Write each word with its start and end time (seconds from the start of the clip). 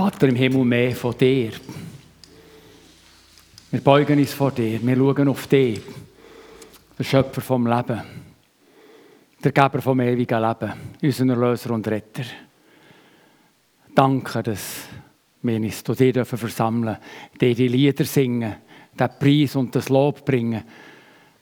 Vater 0.00 0.28
im 0.28 0.36
Himmel, 0.36 0.64
mehr 0.64 0.96
von 0.96 1.14
dir. 1.18 1.52
Wir 3.70 3.80
beugen 3.82 4.18
uns 4.18 4.32
vor 4.32 4.50
dir, 4.50 4.80
wir 4.82 4.96
schauen 4.96 5.28
auf 5.28 5.46
dich, 5.46 5.78
der 6.98 7.04
Schöpfer 7.04 7.42
vom 7.42 7.66
Leben, 7.66 8.00
der 9.44 9.52
Geber 9.52 9.82
vom 9.82 10.00
ewigen 10.00 10.40
Leben, 10.40 10.72
unseren 11.02 11.28
Erlöser 11.28 11.72
und 11.72 11.86
Retter. 11.86 12.22
Danke, 13.94 14.42
dass 14.42 14.88
wir 15.42 15.56
uns 15.56 15.84
zu 15.84 15.94
dir 15.94 16.24
versammeln 16.24 16.96
dürfen, 17.38 17.56
die 17.56 17.68
Lieder 17.68 18.06
singen, 18.06 18.56
den 18.98 19.08
Preis 19.18 19.54
und 19.54 19.74
das 19.74 19.90
Lob 19.90 20.24
bringen, 20.24 20.62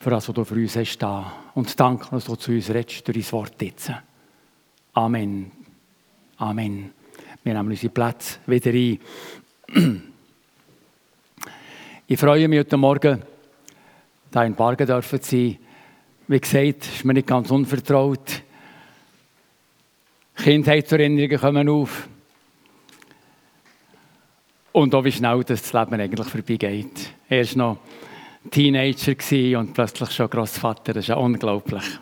für 0.01 0.11
das, 0.11 0.29
was 0.29 0.35
du 0.35 0.45
für 0.45 0.57
uns 0.57 0.75
hast 0.75 0.99
da. 0.99 1.33
Und 1.55 1.79
danke, 1.79 2.09
dass 2.11 2.25
du 2.25 2.35
zu 2.35 2.51
uns 2.51 2.71
redest 2.71 3.07
durch 3.07 3.23
dein 3.23 3.33
Wort 3.33 3.63
jetzt. 3.63 3.93
Amen. 4.95 5.53
Amen. 6.39 6.98
Wir 7.49 7.55
nehmen 7.55 7.71
unsere 7.71 7.91
Plätze 7.91 8.41
wieder 8.47 8.71
ein. 8.71 10.03
Ich 12.07 12.21
freue 12.21 12.47
mich 12.47 12.59
heute 12.59 12.77
Morgen, 12.77 13.23
hier 14.31 14.43
in 14.43 14.55
Bargen 14.55 14.87
zu 14.87 15.19
sein. 15.23 15.57
Wie 16.27 16.41
gesagt, 16.41 16.85
ist 16.85 17.07
mir 17.07 17.15
nicht 17.15 17.27
ganz 17.27 17.51
unvertraut. 17.51 18.43
Kindheitserinnerungen 20.37 21.41
kommen 21.41 21.69
auf. 21.71 22.07
Und 24.73 24.95
auch 24.95 25.05
wie 25.05 25.13
schnell 25.13 25.43
das 25.43 25.73
Leben 25.73 26.01
eigentlich 26.03 26.29
vorbeigeht. 26.29 27.15
Er 27.31 27.47
war 27.47 27.57
noch 27.57 27.79
Teenager 28.51 29.59
und 29.59 29.73
plötzlich 29.73 30.11
schon 30.11 30.29
Großvater. 30.29 30.93
Das 30.93 31.05
ist 31.05 31.09
ja 31.09 31.17
unglaublich. 31.17 31.99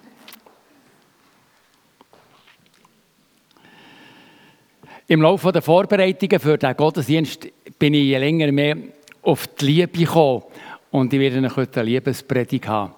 Im 5.09 5.23
Laufe 5.23 5.53
der 5.53 5.63
Vorbereitungen 5.63 6.41
für 6.41 6.59
den 6.59 6.77
Gottesdienst 6.77 7.47
bin 7.79 7.95
ich 7.95 8.07
je 8.07 8.19
länger 8.19 8.51
mehr 8.51 8.77
auf 9.23 9.47
die 9.47 9.67
Liebe 9.67 9.99
gekommen. 9.99 10.43
Und 10.91 11.13
ich 11.13 11.21
werde 11.21 11.55
heute 11.55 11.81
eine 11.81 11.91
Liebespredigt 11.91 12.67
haben. 12.67 12.93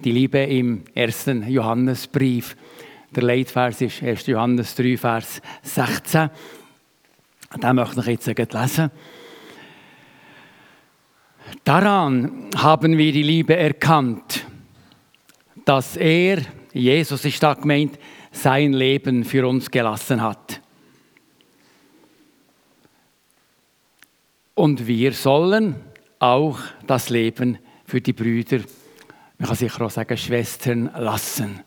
Die 0.00 0.10
Liebe 0.10 0.38
im 0.38 0.82
ersten 0.94 1.48
Johannesbrief. 1.48 2.56
Der 3.14 3.22
Leitvers 3.22 3.80
ist 3.82 4.02
1. 4.02 4.26
Johannes 4.26 4.74
3, 4.74 4.96
Vers 4.96 5.40
16. 5.62 6.28
Den 7.62 7.76
möchte 7.76 8.00
ich 8.00 8.26
jetzt 8.26 8.52
lesen. 8.52 8.90
Daran 11.62 12.48
haben 12.56 12.98
wir 12.98 13.12
die 13.12 13.22
Liebe 13.22 13.54
erkannt, 13.54 14.44
dass 15.64 15.96
er, 15.96 16.42
Jesus 16.72 17.24
ist 17.24 17.40
da 17.40 17.54
gemeint, 17.54 17.96
sein 18.32 18.72
Leben 18.72 19.22
für 19.22 19.46
uns 19.46 19.70
gelassen 19.70 20.20
hat. 20.20 20.63
Und 24.54 24.86
wir 24.86 25.12
sollen 25.12 25.76
auch 26.18 26.58
das 26.86 27.10
Leben 27.10 27.58
für 27.84 28.00
die 28.00 28.12
Brüder, 28.12 28.60
man 29.38 29.48
kann 29.48 29.56
sicher 29.56 29.84
auch 29.84 29.90
sagen 29.90 30.16
Schwestern, 30.16 30.90
lassen. 30.96 31.60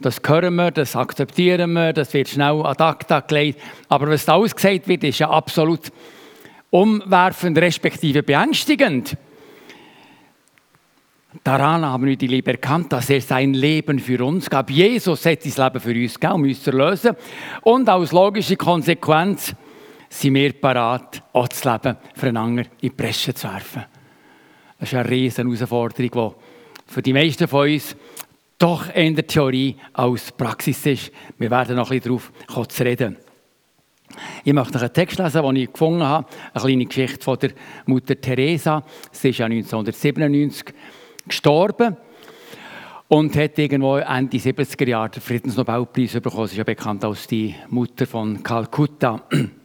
Das 0.00 0.20
hören 0.26 0.54
wir, 0.54 0.70
das 0.70 0.96
akzeptieren 0.96 1.72
wir, 1.72 1.92
das 1.92 2.12
wird 2.14 2.28
schnell 2.28 2.64
ad 2.64 2.82
acta 2.82 3.20
gelegt. 3.20 3.60
Aber 3.88 4.08
was 4.08 4.24
da 4.24 4.34
ausgesagt 4.34 4.86
wird, 4.86 5.04
ist 5.04 5.18
ja 5.18 5.30
absolut 5.30 5.90
umwerfend, 6.70 7.58
respektive 7.58 8.22
beängstigend. 8.22 9.16
Daran 11.44 11.84
haben 11.84 12.06
wir 12.06 12.16
die 12.16 12.26
Liebe 12.26 12.50
erkannt, 12.50 12.92
dass 12.92 13.08
er 13.08 13.20
sein 13.20 13.54
Leben 13.54 13.98
für 13.98 14.24
uns 14.24 14.50
gab. 14.50 14.70
Jesus 14.70 15.24
hat 15.24 15.42
sein 15.42 15.64
Leben 15.64 15.80
für 15.80 15.94
uns 15.94 16.18
gegeben, 16.18 16.34
um 16.34 16.42
uns 16.42 16.62
zu 16.62 16.70
lösen. 16.70 17.16
Und 17.62 17.88
als 17.88 18.12
logische 18.12 18.56
Konsequenz 18.56 19.54
sind 20.10 20.34
wir 20.34 20.52
parat, 20.52 21.22
auch 21.32 21.48
das 21.48 21.64
Leben 21.64 21.96
für 22.14 22.26
einen 22.26 22.36
anderen 22.36 22.68
in 22.80 22.90
die 22.90 22.90
Bresche 22.90 23.32
zu 23.32 23.48
werfen. 23.48 23.84
Das 24.78 24.92
ist 24.92 24.98
eine 24.98 25.08
riesige 25.08 25.48
Herausforderung, 25.48 26.34
die 26.34 26.92
für 26.92 27.02
die 27.02 27.12
meisten 27.12 27.48
von 27.48 27.70
uns 27.70 27.96
doch 28.58 28.88
der 28.88 29.26
Theorie 29.26 29.76
als 29.94 30.32
Praxis 30.32 30.84
ist. 30.84 31.12
Wir 31.38 31.50
werden 31.50 31.76
noch 31.76 31.90
ein 31.90 32.00
bisschen 32.00 32.20
darauf 32.46 32.80
reden. 32.80 33.16
Ich 34.44 34.52
möchte 34.52 34.78
einen 34.78 34.92
Text 34.92 35.18
lesen, 35.18 35.42
den 35.42 35.56
ich 35.56 35.72
gefunden 35.72 36.02
habe. 36.02 36.26
Eine 36.52 36.64
kleine 36.64 36.86
Geschichte 36.86 37.24
von 37.24 37.38
der 37.38 37.52
Mutter 37.86 38.20
Teresa. 38.20 38.82
Sie 39.12 39.30
ist 39.30 39.38
ja 39.38 39.46
1997 39.46 40.74
gestorben 41.26 41.96
und 43.08 43.36
hat 43.36 43.58
irgendwo 43.58 43.96
Ende 43.96 44.36
70er 44.36 44.88
Jahre 44.88 45.10
den 45.10 45.22
Friedensnobelpreis 45.22 46.12
bekommen. 46.14 46.46
Sie 46.48 46.54
ist 46.54 46.58
ja 46.58 46.64
bekannt 46.64 47.04
als 47.04 47.26
die 47.28 47.54
Mutter 47.68 48.06
von 48.06 48.42
Kalkutta. 48.42 49.22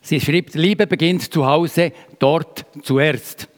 Sie 0.00 0.20
schreibt, 0.20 0.54
Liebe 0.54 0.86
beginnt 0.86 1.32
zu 1.32 1.46
Hause, 1.46 1.92
dort 2.18 2.66
zuerst. 2.82 3.48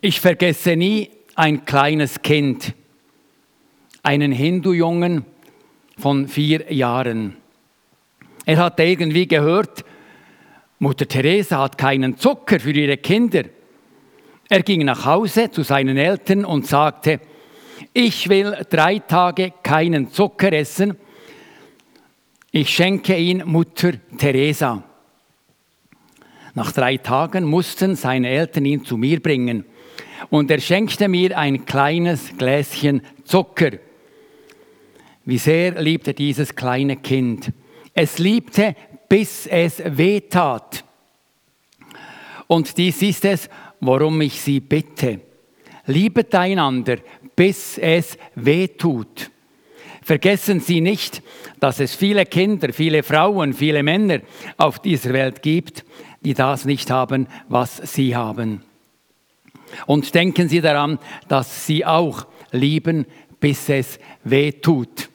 Ich 0.00 0.20
vergesse 0.20 0.76
nie 0.76 1.10
ein 1.34 1.64
kleines 1.64 2.22
Kind, 2.22 2.74
einen 4.02 4.32
Hindu-Jungen 4.32 5.24
von 5.98 6.28
vier 6.28 6.72
Jahren. 6.72 7.36
Er 8.46 8.58
hat 8.58 8.80
irgendwie 8.80 9.26
gehört, 9.26 9.84
Mutter 10.78 11.06
Teresa 11.06 11.58
hat 11.58 11.76
keinen 11.76 12.16
Zucker 12.16 12.58
für 12.58 12.72
ihre 12.72 12.96
Kinder. 12.96 13.44
Er 14.48 14.62
ging 14.62 14.84
nach 14.84 15.04
Hause 15.04 15.50
zu 15.50 15.62
seinen 15.62 15.98
Eltern 15.98 16.44
und 16.44 16.66
sagte, 16.66 17.20
ich 17.92 18.28
will 18.28 18.66
drei 18.70 18.98
Tage 18.98 19.52
keinen 19.62 20.10
Zucker 20.10 20.52
essen, 20.52 20.96
ich 22.52 22.70
schenke 22.70 23.16
ihn 23.16 23.42
Mutter 23.46 23.92
Teresa. 24.18 24.82
Nach 26.54 26.72
drei 26.72 26.96
Tagen 26.96 27.44
mussten 27.44 27.94
seine 27.94 28.28
Eltern 28.28 28.64
ihn 28.64 28.84
zu 28.84 28.96
mir 28.96 29.20
bringen 29.20 29.64
und 30.30 30.50
er 30.50 30.60
schenkte 30.60 31.08
mir 31.08 31.38
ein 31.38 31.64
kleines 31.64 32.36
Gläschen 32.36 33.02
Zucker. 33.24 33.70
Wie 35.24 35.38
sehr 35.38 35.80
liebte 35.80 36.12
dieses 36.12 36.54
kleine 36.54 36.96
Kind. 36.96 37.52
Es 37.94 38.18
liebte, 38.18 38.74
bis 39.08 39.46
es 39.46 39.82
wehtat. 39.84 40.84
Und 42.48 42.76
dies 42.76 43.00
ist 43.02 43.24
es, 43.24 43.48
worum 43.80 44.20
ich 44.22 44.40
Sie 44.40 44.60
bitte. 44.60 45.20
Liebet 45.86 46.34
einander, 46.34 46.96
bis 47.36 47.78
es 47.78 48.18
wehtut. 48.34 49.30
Vergessen 50.02 50.60
Sie 50.60 50.80
nicht, 50.80 51.22
dass 51.58 51.80
es 51.80 51.94
viele 51.94 52.24
Kinder, 52.24 52.72
viele 52.72 53.02
Frauen, 53.02 53.52
viele 53.52 53.82
Männer 53.82 54.20
auf 54.56 54.78
dieser 54.78 55.12
Welt 55.12 55.42
gibt, 55.42 55.84
die 56.20 56.34
das 56.34 56.64
nicht 56.64 56.90
haben, 56.90 57.26
was 57.48 57.76
Sie 57.76 58.16
haben. 58.16 58.62
Und 59.86 60.14
denken 60.14 60.48
Sie 60.48 60.60
daran, 60.60 60.98
dass 61.28 61.66
Sie 61.66 61.84
auch 61.84 62.26
lieben, 62.50 63.06
bis 63.38 63.68
es 63.68 63.98
weh 64.24 64.52
tut. 64.52 65.08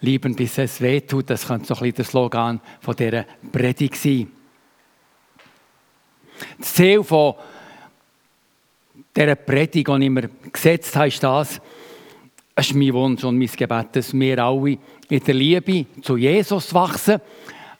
Lieben, 0.00 0.34
bis 0.34 0.58
es 0.58 0.80
weh 0.80 1.00
tut, 1.00 1.30
das 1.30 1.46
könnte 1.46 1.74
so 1.74 1.82
ein 1.82 1.92
der 1.92 2.04
Slogan 2.04 2.60
von 2.80 2.96
dieser 2.96 3.24
Predigt 3.52 3.96
sein. 3.96 4.30
Das 6.58 6.74
Ziel 6.74 7.02
von 7.02 7.34
dieser 9.16 9.36
Predigt, 9.36 9.88
die 9.88 10.04
ich 10.04 10.10
mir 10.10 10.28
gesetzt 10.52 10.94
habe, 10.96 11.08
ist 11.08 11.22
das, 11.22 11.60
es 12.54 12.68
ist 12.68 12.76
mein 12.76 12.92
Wunsch 12.94 13.24
und 13.24 13.38
mein 13.38 13.48
Gebet, 13.48 13.88
dass 13.92 14.12
wir 14.12 14.38
alle 14.38 14.78
in 15.08 15.24
der 15.24 15.34
Liebe 15.34 15.86
zu 16.00 16.16
Jesus 16.16 16.72
wachsen, 16.72 17.20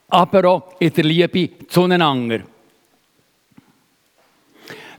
aber 0.08 0.44
auch 0.48 0.74
in 0.80 0.92
der 0.92 1.04
Liebe 1.04 1.50
zueinander. 1.68 2.40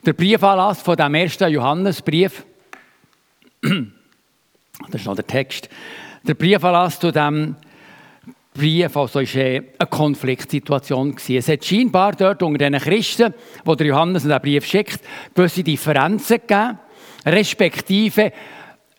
Der 0.06 0.14
Briefanlass 0.14 0.82
von 0.82 0.96
dem 0.96 1.16
ersten 1.16 1.52
Johannesbrief, 1.52 2.46
das 3.62 5.02
ist 5.02 5.06
noch 5.06 5.16
der 5.16 5.28
Text, 5.28 5.68
der 6.24 6.36
Briefanlass 6.36 7.00
zu 7.00 7.12
dem 7.12 7.56
Brief 8.54 8.96
also 8.96 9.20
war 9.20 9.44
eine 9.44 9.66
Konfliktsituation. 9.90 11.16
Es 11.28 11.50
hat 11.50 11.66
scheinbar 11.66 12.14
dort 12.14 12.42
unter 12.42 12.70
den 12.70 12.80
Christen, 12.80 13.34
wo 13.66 13.76
der 13.76 13.88
Johannes 13.88 14.24
den 14.24 14.40
Brief 14.40 14.66
schickt, 14.66 15.02
gewisse 15.34 15.62
Differenzen 15.62 16.38
gegeben, 16.38 16.80
respektive 17.26 18.32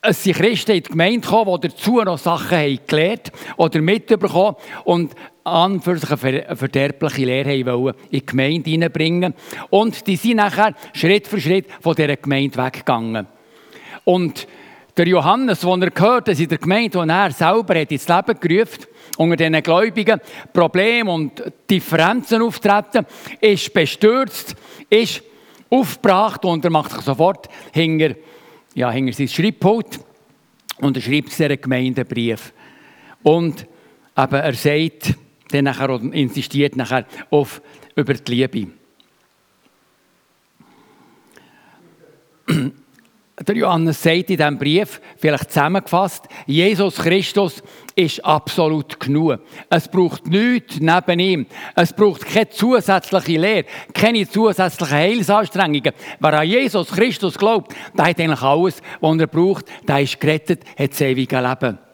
es 0.08 0.22
sind 0.22 0.36
Christen 0.36 0.72
in 0.72 0.82
die 0.82 0.90
Gemeinde 0.90 1.20
gekommen, 1.20 1.60
die 1.60 1.68
dazu 1.68 2.00
noch 2.02 2.18
Sachen 2.18 2.56
haben 2.56 2.78
gelernt 2.86 3.32
oder 3.56 3.80
mitbekommen 3.80 4.56
und 4.84 5.14
an 5.44 5.80
für 5.80 5.98
sich 5.98 6.10
eine 6.10 6.56
verderbliche 6.56 7.24
Lehre 7.24 7.66
wollen 7.66 7.94
in 8.10 8.20
die 8.20 8.26
Gemeinde 8.26 8.70
hineinbringen. 8.70 9.34
Und 9.70 10.06
die 10.06 10.16
sind 10.16 10.36
nachher 10.36 10.74
Schritt 10.92 11.26
für 11.26 11.40
Schritt 11.40 11.66
von 11.80 11.94
dieser 11.94 12.16
Gemeinde 12.16 12.56
weggegangen. 12.56 13.26
Und 14.04 14.46
der 14.96 15.08
Johannes, 15.08 15.60
den 15.60 15.82
er 15.82 15.90
gehört 15.90 16.28
hat 16.28 16.38
in 16.38 16.48
der 16.48 16.58
Gemeinde, 16.58 16.98
die 17.02 17.08
er 17.08 17.30
selber 17.30 17.78
hat 17.78 17.92
ins 17.92 18.08
Leben 18.08 18.40
gerufen 18.40 18.84
unter 19.18 19.36
diesen 19.36 19.62
Gläubigen 19.62 20.20
Probleme 20.52 21.10
und 21.10 21.42
Differenzen 21.70 22.42
auftreten, 22.42 23.06
ist 23.40 23.72
bestürzt, 23.72 24.54
ist 24.90 25.22
aufgebracht 25.70 26.44
und 26.44 26.64
er 26.64 26.70
macht 26.70 26.92
sich 26.92 27.00
sofort 27.00 27.48
hinter 27.72 28.14
ja, 28.76 28.90
hinter 28.90 29.14
sein 29.14 29.26
Schreibpult 29.26 29.98
und 30.78 30.96
er 30.96 31.02
schreibt 31.02 31.30
dieser 31.30 31.56
Gemeindebrief. 31.56 32.52
Und 33.22 33.66
eben, 34.16 34.34
er 34.34 34.54
sagt, 34.54 35.14
dann 35.48 35.64
nachher 35.64 36.00
insistiert 36.12 36.76
nachher 36.76 37.06
auf, 37.30 37.62
über 37.96 38.14
die 38.14 38.34
Liebe. 38.34 38.68
Der 43.38 43.54
Johannes 43.54 44.02
sagt 44.02 44.30
in 44.30 44.38
diesem 44.38 44.56
Brief, 44.56 44.98
vielleicht 45.18 45.50
zusammengefasst, 45.50 46.24
Jesus 46.46 46.96
Christus 46.96 47.62
ist 47.94 48.24
absolut 48.24 48.98
genug. 48.98 49.40
Es 49.68 49.88
braucht 49.88 50.26
nichts 50.26 50.80
neben 50.80 51.20
ihm. 51.20 51.46
Es 51.74 51.92
braucht 51.92 52.24
keine 52.24 52.48
zusätzliche 52.48 53.38
Lehre, 53.38 53.66
keine 53.92 54.26
zusätzlichen 54.26 54.96
Heilsanstrengungen. 54.96 55.92
Wer 56.18 56.32
an 56.32 56.48
Jesus 56.48 56.88
Christus 56.88 57.36
glaubt, 57.36 57.74
der 57.96 58.06
hat 58.06 58.18
eigentlich 58.18 58.42
alles, 58.42 58.80
was 59.00 59.18
er 59.18 59.26
braucht. 59.26 59.66
Der 59.86 60.00
ist 60.00 60.18
gerettet, 60.18 60.64
hat 60.78 60.92
das 60.92 61.00
ewige 61.02 61.38
Leben. 61.38 61.85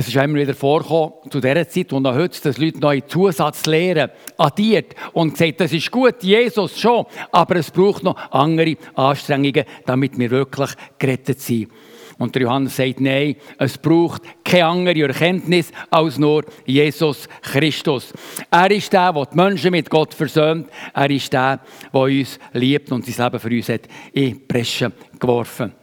Es 0.00 0.08
ist 0.08 0.16
immer 0.16 0.38
wieder 0.38 0.54
vorgekommen, 0.54 1.12
zu 1.28 1.42
dieser 1.42 1.68
Zeit, 1.68 1.92
wo 1.92 2.00
noch 2.00 2.14
heute, 2.14 2.40
dass 2.40 2.56
Leute 2.56 2.78
neue 2.78 3.06
Zusatzlehren 3.06 4.08
addiert 4.38 4.94
und 5.12 5.36
sagt, 5.36 5.60
das 5.60 5.74
ist 5.74 5.90
gut, 5.90 6.22
Jesus 6.22 6.80
schon, 6.80 7.04
aber 7.30 7.56
es 7.56 7.70
braucht 7.70 8.02
noch 8.02 8.16
andere 8.30 8.78
Anstrengungen, 8.94 9.62
damit 9.84 10.18
wir 10.18 10.30
wirklich 10.30 10.70
gerettet 10.98 11.40
sind. 11.40 11.70
Und 12.16 12.34
der 12.34 12.40
Johannes 12.40 12.76
sagt, 12.76 12.98
nein, 12.98 13.36
es 13.58 13.76
braucht 13.76 14.22
keine 14.42 14.64
andere 14.64 15.02
Erkenntnis 15.02 15.70
als 15.90 16.16
nur 16.16 16.46
Jesus 16.64 17.28
Christus. 17.42 18.14
Er 18.50 18.70
ist 18.70 18.90
der, 18.94 19.12
der 19.12 19.26
die 19.26 19.36
Menschen 19.36 19.70
mit 19.70 19.90
Gott 19.90 20.14
versöhnt. 20.14 20.70
Er 20.94 21.10
ist 21.10 21.30
der, 21.30 21.60
der 21.92 22.00
uns 22.00 22.38
liebt 22.54 22.90
und 22.90 23.04
sein 23.04 23.26
Leben 23.26 23.38
für 23.38 23.54
uns 23.54 23.68
hat 23.68 23.82
in 24.14 24.28
die 24.32 24.34
Bresche 24.48 24.92
geworfen. 25.18 25.74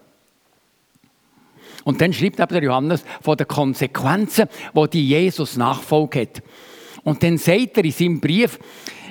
Und 1.88 2.02
dann 2.02 2.12
schreibt 2.12 2.38
eben 2.38 2.50
der 2.50 2.64
Johannes 2.64 3.06
von 3.22 3.38
den 3.38 3.48
Konsequenzen, 3.48 4.50
die 4.76 4.90
die 4.90 5.08
Jesus 5.08 5.56
Nachfolge 5.56 6.20
hat. 6.20 6.44
Und 7.06 7.24
dann 7.24 7.38
sagt 7.38 7.78
er 7.78 7.86
in 7.86 7.92
seinem 7.92 8.20
Brief, 8.20 8.60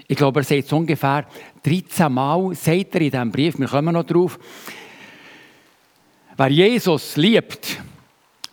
ich 0.07 0.15
glaube, 0.15 0.41
er 0.41 0.45
sagt 0.45 0.65
es 0.65 0.73
ungefähr 0.75 1.25
13 1.63 2.13
Mal, 2.13 2.55
sagt 2.55 2.95
er 2.95 3.01
in 3.01 3.11
diesem 3.11 3.33
Brief, 3.33 3.59
wir 3.59 3.67
kommen 3.67 3.95
noch 3.95 4.05
drauf, 4.05 4.39
wer 6.37 6.51
Jesus 6.51 7.17
liebt, 7.17 7.81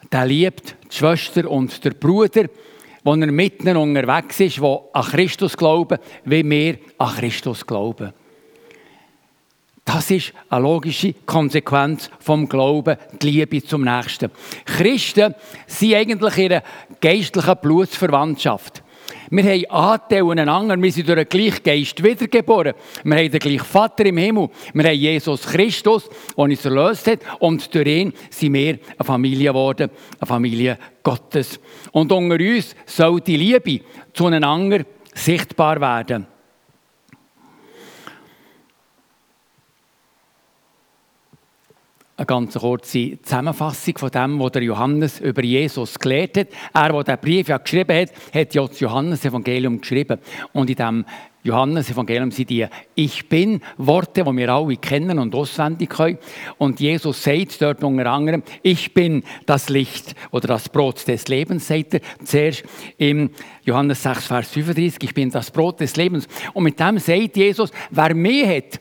der 0.09 0.25
liebt 0.25 0.77
die 0.89 0.95
Schwester 0.95 1.51
und 1.51 1.83
der 1.83 1.91
Bruder, 1.91 2.45
wo 3.03 3.15
er 3.15 3.29
mitten 3.29 3.75
unterwegs 3.75 4.39
ist, 4.39 4.61
wo 4.61 4.89
an 4.93 5.03
Christus 5.03 5.57
glauben, 5.57 5.97
wie 6.23 6.49
wir 6.49 6.77
an 6.97 7.13
Christus 7.13 7.67
glauben. 7.67 8.13
Das 9.85 10.09
ist 10.11 10.33
eine 10.49 10.63
logische 10.63 11.13
Konsequenz 11.25 12.09
vom 12.19 12.47
Glauben, 12.47 12.97
die 13.21 13.31
Liebe 13.31 13.63
zum 13.63 13.83
Nächsten. 13.83 14.31
Christen 14.65 15.35
sind 15.67 15.93
eigentlich 15.93 16.37
ihre 16.37 16.63
geistliche 17.01 17.55
Blutsverwandtschaft. 17.55 18.81
Wir 19.29 19.43
haben 19.43 19.65
Anteile 19.69 20.31
aneinander, 20.31 20.81
wir 20.81 20.91
sind 20.91 21.07
durch 21.07 21.27
den 21.27 21.29
gleichen 21.29 21.63
Geist 21.63 22.03
wiedergeboren. 22.03 22.73
Wir 23.03 23.17
haben 23.17 23.31
den 23.31 23.39
gleichen 23.39 23.65
Vater 23.65 24.05
im 24.05 24.17
Himmel. 24.17 24.49
Wir 24.73 24.83
haben 24.85 24.97
Jesus 24.97 25.41
Christus, 25.41 26.09
der 26.09 26.37
uns 26.37 26.63
erlöst 26.63 27.07
hat. 27.07 27.19
Und 27.39 27.73
durch 27.73 27.87
ihn 27.87 28.13
sind 28.29 28.53
wir 28.53 28.79
eine 28.97 29.05
Familie 29.05 29.49
geworden, 29.49 29.89
eine 30.19 30.27
Familie 30.27 30.77
Gottes. 31.01 31.59
Und 31.91 32.11
unter 32.11 32.35
uns 32.35 32.75
soll 32.85 33.21
die 33.21 33.37
Liebe 33.37 33.83
zueinander 34.13 34.85
sichtbar 35.13 35.81
werden. 35.81 36.27
Eine 42.15 42.25
ganz 42.27 42.53
kurze 42.53 43.19
Zusammenfassung 43.23 43.97
von 43.97 44.11
dem, 44.11 44.39
was 44.39 44.51
der 44.51 44.61
Johannes 44.61 45.19
über 45.19 45.43
Jesus 45.43 45.97
gelehrt 45.97 46.37
hat. 46.37 46.47
Er, 46.73 47.03
der 47.03 47.03
den 47.03 47.21
Brief 47.21 47.47
ja 47.47 47.57
geschrieben 47.57 47.97
hat, 47.97 48.09
hat 48.33 48.53
ja 48.53 48.67
das 48.67 48.79
Johannesevangelium 48.79 49.81
geschrieben. 49.81 50.19
Und 50.51 50.69
in 50.69 50.75
dem 50.75 51.05
Johannesevangelium 51.41 52.29
sind 52.29 52.51
die 52.51 52.67
Ich 52.93 53.27
bin 53.27 53.61
Worte, 53.77 54.23
die 54.23 54.37
wir 54.37 54.49
alle 54.49 54.77
kennen 54.77 55.17
und 55.17 55.33
auswendig 55.33 55.89
können. 55.89 56.19
Und 56.59 56.79
Jesus 56.79 57.23
sagt 57.23 57.59
dort 57.61 57.83
unter 57.83 58.05
anderem, 58.05 58.43
ich 58.61 58.93
bin 58.93 59.23
das 59.47 59.69
Licht 59.69 60.13
oder 60.29 60.49
das 60.49 60.69
Brot 60.69 61.07
des 61.07 61.27
Lebens, 61.27 61.67
sagt 61.67 61.95
er 61.95 62.01
zuerst 62.23 62.63
im 62.97 63.31
Johannes 63.63 64.03
6, 64.03 64.27
Vers 64.27 64.49
35, 64.49 65.03
ich 65.03 65.13
bin 65.15 65.31
das 65.31 65.49
Brot 65.49 65.79
des 65.79 65.95
Lebens. 65.95 66.27
Und 66.53 66.63
mit 66.63 66.79
dem 66.79 66.99
sagt 66.99 67.35
Jesus, 67.35 67.71
wer 67.89 68.13
mehr 68.13 68.57
hat, 68.57 68.79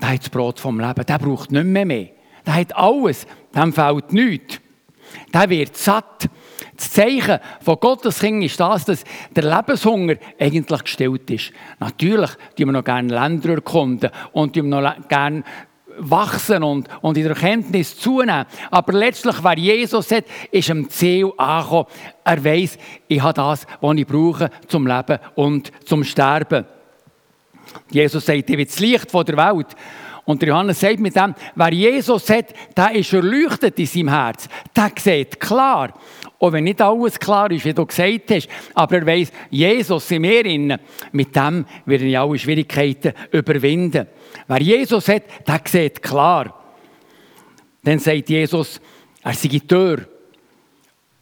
der 0.00 0.10
hat 0.10 0.20
das 0.20 0.30
Brot 0.30 0.60
vom 0.60 0.78
Leben, 0.78 1.04
der 1.04 1.18
braucht 1.18 1.50
nicht 1.50 1.64
mehr 1.64 1.84
mehr. 1.84 2.21
Der 2.46 2.54
hat 2.54 2.76
alles, 2.76 3.26
dem 3.54 3.72
fehlt 3.72 4.12
nichts. 4.12 4.60
Der 5.32 5.48
wird 5.48 5.76
satt. 5.76 6.28
Das 6.76 6.90
Zeichen 6.90 7.38
von 7.60 7.78
Gottes 7.78 8.18
Kind 8.18 8.42
ist 8.42 8.58
das, 8.58 8.84
dass 8.84 9.04
der 9.30 9.44
Lebenshunger 9.44 10.16
eigentlich 10.40 10.82
gestillt 10.82 11.30
ist. 11.30 11.52
Natürlich 11.78 12.30
tun 12.56 12.66
wir 12.66 12.72
noch 12.72 12.84
gerne 12.84 13.12
Länder 13.12 13.50
erkunden 13.50 14.10
und 14.32 14.54
tun 14.54 14.68
noch 14.68 15.08
gerne 15.08 15.44
wachsen 15.98 16.62
und, 16.62 16.88
und 17.02 17.16
in 17.16 17.24
der 17.24 17.32
Erkenntnis 17.32 17.98
zunehmen. 17.98 18.46
Aber 18.70 18.92
letztlich, 18.92 19.36
wer 19.42 19.58
Jesus 19.58 20.10
hat, 20.10 20.24
ist 20.50 20.70
am 20.70 20.88
Ziel 20.88 21.30
angekommen. 21.36 21.86
Er 22.24 22.44
weiß, 22.44 22.78
ich 23.08 23.22
habe 23.22 23.34
das, 23.34 23.66
was 23.80 23.96
ich 23.96 24.06
brauche 24.06 24.50
zum 24.66 24.86
Leben 24.86 25.18
und 25.34 25.70
zum 25.84 26.04
Sterben. 26.04 26.64
Jesus 27.90 28.24
sagt, 28.24 28.38
ich 28.38 28.56
bin 28.56 28.64
das 28.64 28.78
Licht 28.80 29.12
der 29.12 29.36
Welt. 29.36 29.68
Und 30.24 30.40
der 30.40 30.50
Johannes 30.50 30.78
sagt 30.78 31.00
mit 31.00 31.16
dem, 31.16 31.34
wer 31.54 31.72
Jesus 31.72 32.30
hat, 32.30 32.54
der 32.76 32.92
ist 32.92 33.12
erleuchtet 33.12 33.78
in 33.78 33.86
seinem 33.86 34.08
Herz. 34.08 34.48
Der 34.76 34.92
sieht 34.96 35.40
klar. 35.40 35.92
Auch 36.38 36.52
wenn 36.52 36.64
nicht 36.64 36.80
alles 36.80 37.18
klar 37.18 37.50
ist, 37.50 37.64
wie 37.64 37.74
du 37.74 37.86
gesagt 37.86 38.30
hast, 38.30 38.48
aber 38.74 38.96
er 38.96 39.06
weiß, 39.06 39.32
Jesus 39.50 40.10
in 40.10 40.22
mir 40.22 40.44
innen. 40.44 40.80
Mit 41.12 41.34
dem 41.34 41.64
werden 41.86 42.08
ich 42.08 42.18
alle 42.18 42.38
Schwierigkeiten 42.38 43.12
überwinden. 43.30 44.06
Wer 44.46 44.60
Jesus 44.60 45.08
hat, 45.08 45.22
der 45.46 45.60
sieht 45.64 46.02
klar. 46.02 46.58
Dann 47.82 47.98
sagt 47.98 48.28
Jesus, 48.28 48.80
er 49.22 49.34
sei 49.34 49.48
die 49.48 49.66
Tür. 49.66 50.06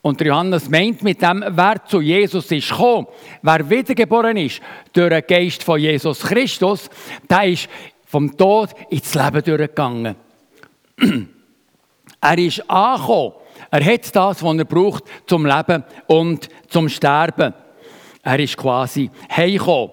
Und 0.02 0.20
Johannes 0.22 0.70
meint 0.70 1.02
mit 1.02 1.20
dem, 1.20 1.44
wer 1.46 1.84
zu 1.84 2.00
Jesus 2.00 2.50
ist 2.50 2.70
gekommen, 2.70 3.06
wer 3.42 3.68
wiedergeboren 3.68 4.36
ist 4.38 4.62
durch 4.94 5.10
den 5.10 5.22
Geist 5.26 5.62
von 5.62 5.78
Jesus 5.78 6.20
Christus, 6.20 6.88
der 7.28 7.44
ist 7.44 7.68
vom 8.10 8.36
Tod 8.36 8.70
ins 8.88 9.14
Leben 9.14 9.42
durchgegangen. 9.42 10.16
er 12.20 12.38
ist 12.38 12.68
angekommen. 12.68 13.34
Er 13.70 13.84
hat 13.84 14.16
das, 14.16 14.42
was 14.42 14.58
er 14.58 14.64
braucht 14.64 15.04
zum 15.26 15.46
Leben 15.46 15.84
und 16.08 16.48
zum 16.68 16.88
Sterben. 16.88 17.54
Er 18.22 18.40
ist 18.40 18.56
quasi 18.56 19.08
heimgekommen. 19.30 19.90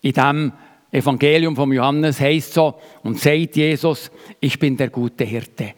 In 0.00 0.12
dem 0.12 0.52
Evangelium 0.90 1.54
von 1.54 1.70
Johannes 1.70 2.20
heißt 2.20 2.54
so 2.54 2.74
und 3.04 3.20
sagt 3.20 3.56
Jesus, 3.56 4.10
ich 4.40 4.58
bin 4.58 4.76
der 4.76 4.90
gute 4.90 5.24
Hirte. 5.24 5.74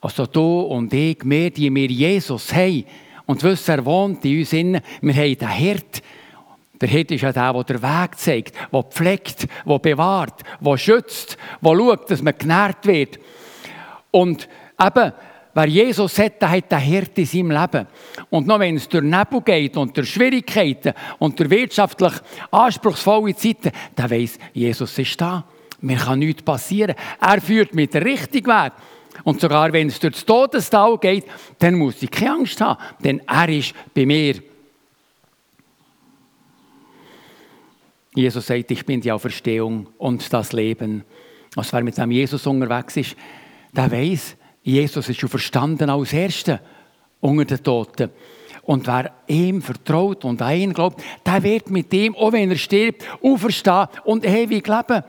Also 0.00 0.24
du 0.24 0.60
und 0.60 0.94
ich, 0.94 1.18
wir, 1.24 1.50
die 1.50 1.74
wir 1.74 1.88
Jesus 1.88 2.54
haben 2.54 2.84
und 3.26 3.42
wissen, 3.42 3.70
er 3.70 3.84
wohnt 3.84 4.24
in 4.24 4.38
uns 4.38 4.52
innen, 4.54 4.80
wir 5.02 5.14
haben 5.14 5.36
den 5.36 5.48
Hirt, 5.48 6.02
der 6.80 6.88
Hirt 6.88 7.10
ist 7.10 7.22
ja 7.22 7.32
der, 7.32 7.52
der 7.52 7.64
den 7.64 7.82
Weg 7.82 8.18
zeigt, 8.18 8.54
der 8.72 8.82
pflegt, 8.82 9.48
der 9.66 9.78
bewahrt, 9.78 10.42
der 10.60 10.78
schützt, 10.78 11.36
der 11.60 11.76
schaut, 11.76 12.10
dass 12.10 12.22
man 12.22 12.34
genährt 12.38 12.86
wird. 12.86 13.18
Und 14.10 14.48
eben, 14.80 15.12
wer 15.54 15.66
Jesus 15.66 16.18
hat, 16.18 16.40
der 16.40 16.50
hat 16.50 16.70
den 16.70 16.78
Hirt 16.78 17.18
in 17.18 17.26
seinem 17.26 17.50
Leben. 17.50 17.86
Und 18.30 18.46
noch 18.46 18.60
wenn 18.60 18.76
es 18.76 18.88
durch 18.88 19.04
Nebel 19.04 19.40
geht 19.42 19.76
und 19.76 19.96
durch 19.96 20.10
Schwierigkeiten 20.10 20.92
und 21.18 21.38
durch 21.38 21.50
wirtschaftlich 21.50 22.12
anspruchsvolle 22.50 23.34
Zeiten, 23.34 23.72
der 23.96 24.10
weiß, 24.10 24.38
Jesus 24.52 24.98
ist 24.98 25.20
da. 25.20 25.44
Mir 25.80 25.96
kann 25.96 26.18
nichts 26.18 26.42
passieren. 26.42 26.96
Er 27.20 27.40
führt 27.40 27.74
mit 27.74 27.94
dem 27.94 28.02
richtigen 28.02 28.50
Weg. 28.50 28.72
Und 29.24 29.40
sogar 29.40 29.72
wenn 29.72 29.88
es 29.88 29.98
durch 29.98 30.14
das 30.14 30.24
Todestal 30.24 30.98
geht, 30.98 31.24
dann 31.58 31.74
muss 31.74 32.02
ich 32.02 32.10
keine 32.10 32.32
Angst 32.32 32.60
haben, 32.60 32.80
denn 33.02 33.20
er 33.26 33.48
ist 33.48 33.74
bei 33.94 34.06
mir. 34.06 34.34
Jesus 38.18 38.48
sagt, 38.48 38.68
ich 38.72 38.84
bin 38.84 39.00
die 39.00 39.12
Auferstehung 39.12 39.86
und 39.96 40.32
das 40.32 40.52
Leben. 40.52 41.04
Also 41.54 41.72
wer 41.72 41.84
mit 41.84 41.96
dem 41.96 42.10
Jesus 42.10 42.48
unterwegs 42.48 42.96
ist, 42.96 43.16
der 43.72 43.92
weiß, 43.92 44.36
Jesus 44.60 45.08
ist 45.08 45.20
schon 45.20 45.28
verstanden 45.28 45.88
als 45.88 46.12
Erster 46.12 46.60
unter 47.20 47.44
den 47.44 47.62
Toten. 47.62 48.10
Und 48.62 48.88
wer 48.88 49.12
ihm 49.28 49.62
vertraut 49.62 50.24
und 50.24 50.42
an 50.42 50.56
ihn 50.56 50.72
glaubt, 50.72 51.00
der 51.24 51.40
wird 51.44 51.70
mit 51.70 51.94
ihm, 51.94 52.16
auch 52.16 52.32
wenn 52.32 52.50
er 52.50 52.56
stirbt, 52.56 53.04
auferstehen 53.22 53.86
und 54.04 54.26
ewig 54.26 54.66
leben. 54.66 55.04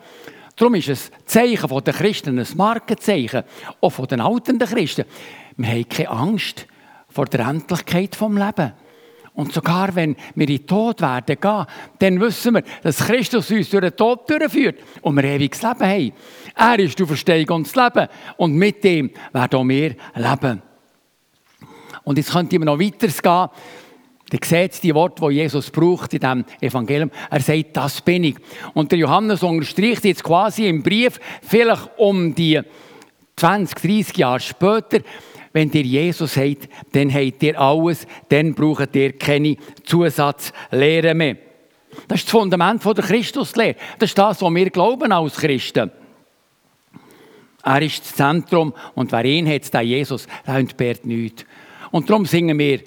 Darum 0.56 0.76
ist 0.76 0.90
es 0.90 1.12
Zeichen 1.26 1.84
der 1.84 1.94
Christen 1.96 2.38
ein 2.38 2.48
Markenzeichen, 2.56 3.44
auch 3.82 3.90
von 3.90 4.06
den 4.06 4.22
alten 4.22 4.60
Christen. 4.60 5.06
Wir 5.58 5.68
haben 5.68 5.90
keine 5.90 6.10
Angst 6.12 6.68
vor 7.10 7.26
der 7.26 7.48
Endlichkeit 7.48 8.12
des 8.14 8.20
Lebens. 8.20 8.74
Und 9.40 9.54
sogar 9.54 9.96
wenn 9.96 10.18
wir 10.36 10.50
in 10.50 10.58
den 10.58 10.68
Tod 10.68 11.00
werden 11.00 11.38
gehen, 11.40 11.66
dann 12.00 12.20
wissen 12.20 12.56
wir, 12.56 12.64
dass 12.84 12.98
Christus 12.98 13.50
uns 13.50 13.70
durch 13.70 13.84
den 13.86 13.96
Tod 13.96 14.30
durchführt 14.30 14.80
und 15.02 15.16
wir 15.16 15.24
ewiges 15.24 15.62
Leben 15.62 15.80
haben. 15.80 16.12
Er 16.56 16.80
ist 16.80 17.00
die 17.00 17.06
Verstehung 17.06 17.50
und 17.56 17.66
das 17.66 17.74
Leben. 17.74 18.10
Und 18.36 18.56
mit 18.56 18.84
dem 18.84 19.12
werden 19.32 19.58
auch 19.58 19.66
wir 19.66 19.96
leben. 20.14 20.62
Und 22.04 22.18
jetzt 22.18 22.34
könnte 22.34 22.60
man 22.60 22.66
noch 22.66 22.80
weitergehen. 22.80 23.50
Ihr 24.30 24.40
seht 24.44 24.84
die 24.84 24.94
Worte, 24.94 25.26
die 25.30 25.36
Jesus 25.36 25.72
braucht 25.72 26.14
in 26.14 26.20
diesem 26.20 26.46
Evangelium. 26.60 27.10
Er 27.30 27.40
sagt, 27.40 27.78
das 27.78 28.02
bin 28.02 28.26
ich. 28.26 28.36
Und 28.74 28.92
der 28.92 29.00
Johannes 29.00 29.42
unterstreicht 29.42 30.04
jetzt 30.04 30.22
quasi 30.22 30.68
im 30.68 30.84
Brief, 30.84 31.18
vielleicht 31.44 31.90
um 31.96 32.36
die 32.36 32.60
20, 33.38 33.74
30 33.74 34.18
Jahre 34.18 34.42
später, 34.42 35.00
wenn 35.54 35.72
dir 35.72 35.84
Jesus 35.84 36.34
sagt, 36.34 36.70
dann 36.92 37.14
habt 37.14 37.44
ihr 37.44 37.60
alles, 37.60 38.06
dann 38.30 38.54
braucht 38.54 38.96
ihr 38.96 39.14
keine 39.14 39.58
Zusatzlehre 39.84 41.14
mehr. 41.14 41.38
Das 42.08 42.20
ist 42.20 42.28
das 42.28 42.32
Fundament 42.32 42.86
der 42.86 42.94
Christuslehre. 42.94 43.76
Das 43.98 44.10
ist 44.12 44.18
das, 44.18 44.42
was 44.42 44.54
wir 44.54 44.70
glauben 44.70 45.12
als 45.12 45.38
Christen. 45.38 45.92
Er 47.64 47.82
ist 47.82 48.02
das 48.02 48.16
Zentrum 48.16 48.74
und 48.96 49.12
wer 49.12 49.26
ihn 49.26 49.50
hat, 49.50 49.74
der 49.74 49.82
Jesus, 49.82 50.28
der 50.46 50.56
entbehrt 50.56 51.06
nichts. 51.06 51.46
Und 51.92 52.10
darum 52.10 52.26
singen 52.26 52.58
wir 52.58 52.82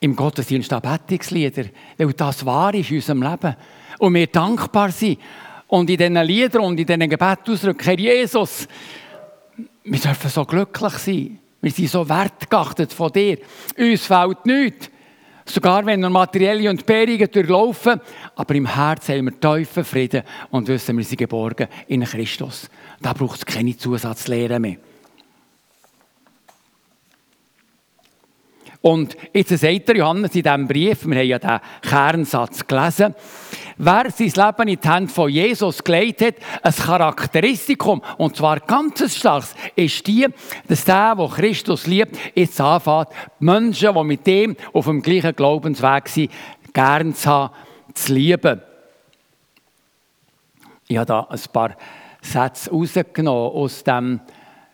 im 0.00 0.16
Gottesdienst 0.16 0.72
Anbetungslieder, 0.72 1.64
weil 1.98 2.12
das 2.12 2.44
wahr 2.46 2.74
ist 2.74 2.90
in 2.90 2.96
unserem 2.96 3.22
Leben. 3.22 3.56
Und 3.98 4.14
wir 4.14 4.26
dankbar 4.26 4.90
sind. 4.90 5.18
Und 5.66 5.90
in 5.90 5.96
diesen 5.96 6.16
Liedern 6.26 6.62
und 6.62 6.78
in 6.78 6.86
diesen 6.86 7.08
Gebeten 7.08 7.52
ausdrücken, 7.52 7.84
Herr 7.84 7.98
Jesus, 7.98 8.68
wir 9.82 9.98
dürfen 9.98 10.30
so 10.30 10.44
glücklich 10.44 10.92
sein. 10.94 11.38
Wir 11.64 11.70
sind 11.70 11.88
so 11.88 12.06
wertgeachtet 12.06 12.92
von 12.92 13.10
dir. 13.10 13.38
Uns 13.78 14.04
fällt 14.04 14.44
nichts. 14.44 14.90
Sogar 15.46 15.86
wenn 15.86 16.00
wir 16.00 16.10
materielle 16.10 16.68
Entbehrungen 16.68 17.30
durchlaufen, 17.30 18.02
aber 18.36 18.54
im 18.54 18.66
Herzen 18.66 19.16
haben 19.16 19.24
wir 19.24 19.40
tiefen 19.40 19.82
Frieden 19.82 20.24
und 20.50 20.68
wissen, 20.68 20.94
wir 20.94 21.04
sind 21.04 21.16
geborgen 21.16 21.68
in 21.88 22.04
Christus. 22.04 22.68
Da 23.00 23.14
braucht 23.14 23.38
es 23.38 23.46
keine 23.46 23.74
Zusatzlehre 23.74 24.60
mehr. 24.60 24.76
Und 28.82 29.16
jetzt 29.32 29.56
sagt 29.58 29.88
der 29.88 29.96
Johannes 29.96 30.34
in 30.34 30.42
diesem 30.42 30.68
Brief, 30.68 31.06
wir 31.06 31.16
haben 31.16 31.26
ja 31.26 31.38
den 31.38 31.60
Kernsatz 31.80 32.66
gelesen, 32.66 33.14
wer 33.76 34.10
sein 34.10 34.32
Leben 34.34 34.68
in 34.68 34.80
die 34.80 34.88
Hände 34.88 35.12
von 35.12 35.30
Jesus 35.30 35.82
gelegt 35.82 36.22
hat, 36.22 36.34
ein 36.62 36.72
Charakteristikum, 36.72 38.02
und 38.18 38.36
zwar 38.36 38.60
ganz 38.60 39.16
starkes, 39.16 39.54
ist 39.76 40.06
die, 40.06 40.26
dass 40.68 40.84
der, 40.84 41.14
der 41.14 41.28
Christus 41.28 41.86
liebt, 41.86 42.16
jetzt 42.34 42.60
anfängt, 42.60 43.08
die 43.40 43.44
Menschen, 43.44 43.94
die 43.94 44.04
mit 44.04 44.26
dem 44.26 44.56
auf 44.72 44.86
dem 44.86 45.02
gleichen 45.02 45.34
Glaubensweg 45.34 46.08
sind, 46.08 46.30
gern 46.72 47.14
zu 47.14 47.30
haben, 47.30 47.54
zu 47.94 48.14
lieben. 48.14 48.60
Ich 50.86 50.96
habe 50.96 51.06
da 51.06 51.26
ein 51.30 51.40
paar 51.52 51.76
Sätze 52.20 52.70
rausgenommen 52.70 53.52
aus 53.52 53.84
dem 53.84 54.20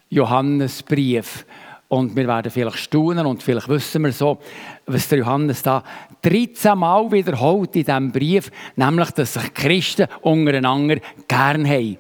Johannesbrief. 0.09 1.47
Und 1.91 2.15
wir 2.15 2.29
werden 2.29 2.53
vielleicht 2.53 2.79
staunen 2.79 3.27
und 3.27 3.43
vielleicht 3.43 3.69
wissen 3.69 4.05
wir 4.05 4.13
so, 4.13 4.39
was 4.87 5.09
der 5.09 5.19
Johannes 5.19 5.61
da 5.65 5.83
13 6.23 6.79
Mal 6.79 7.11
wiederholt 7.11 7.75
in 7.75 7.83
diesem 7.83 8.13
Brief, 8.13 8.53
nämlich, 8.77 9.11
dass 9.11 9.35
sich 9.35 9.53
Christen 9.53 10.07
untereinander 10.21 11.01
gern 11.27 11.69
haben. 11.69 11.99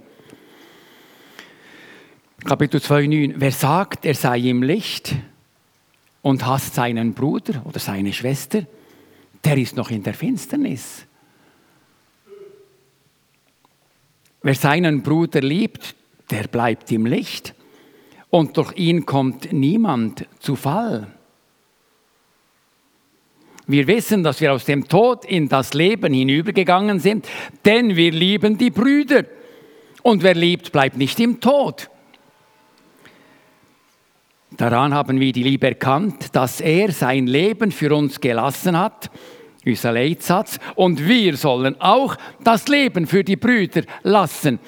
Kapitel 2.44 2.78
2,9. 2.78 3.34
Wer 3.34 3.50
sagt, 3.50 4.06
er 4.06 4.14
sei 4.14 4.38
im 4.38 4.62
Licht 4.62 5.16
und 6.22 6.46
hasst 6.46 6.76
seinen 6.76 7.12
Bruder 7.12 7.60
oder 7.64 7.80
seine 7.80 8.12
Schwester, 8.12 8.62
der 9.44 9.58
ist 9.58 9.74
noch 9.74 9.90
in 9.90 10.04
der 10.04 10.14
Finsternis. 10.14 11.04
Wer 14.40 14.54
seinen 14.54 15.02
Bruder 15.02 15.40
liebt, 15.40 15.96
der 16.30 16.44
bleibt 16.44 16.92
im 16.92 17.06
Licht 17.06 17.56
und 18.30 18.56
durch 18.56 18.72
ihn 18.76 19.04
kommt 19.04 19.52
niemand 19.52 20.26
zu 20.38 20.56
Fall. 20.56 21.08
Wir 23.66 23.86
wissen, 23.86 24.24
dass 24.24 24.40
wir 24.40 24.52
aus 24.52 24.64
dem 24.64 24.88
Tod 24.88 25.24
in 25.24 25.48
das 25.48 25.74
Leben 25.74 26.12
hinübergegangen 26.12 26.98
sind, 26.98 27.28
denn 27.64 27.94
wir 27.94 28.10
lieben 28.10 28.58
die 28.58 28.70
Brüder. 28.70 29.24
Und 30.02 30.22
wer 30.22 30.34
liebt, 30.34 30.72
bleibt 30.72 30.96
nicht 30.96 31.20
im 31.20 31.40
Tod. 31.40 31.88
Daran 34.56 34.92
haben 34.92 35.20
wir 35.20 35.32
die 35.32 35.44
Liebe 35.44 35.68
erkannt, 35.68 36.34
dass 36.34 36.60
er 36.60 36.90
sein 36.90 37.26
Leben 37.26 37.70
für 37.70 37.94
uns 37.94 38.20
gelassen 38.20 38.76
hat, 38.76 39.10
unser 39.64 39.92
Leitsatz, 39.92 40.58
und 40.74 41.06
wir 41.06 41.36
sollen 41.36 41.80
auch 41.80 42.16
das 42.42 42.66
Leben 42.66 43.06
für 43.06 43.22
die 43.22 43.36
Brüder 43.36 43.82
lassen. 44.02 44.58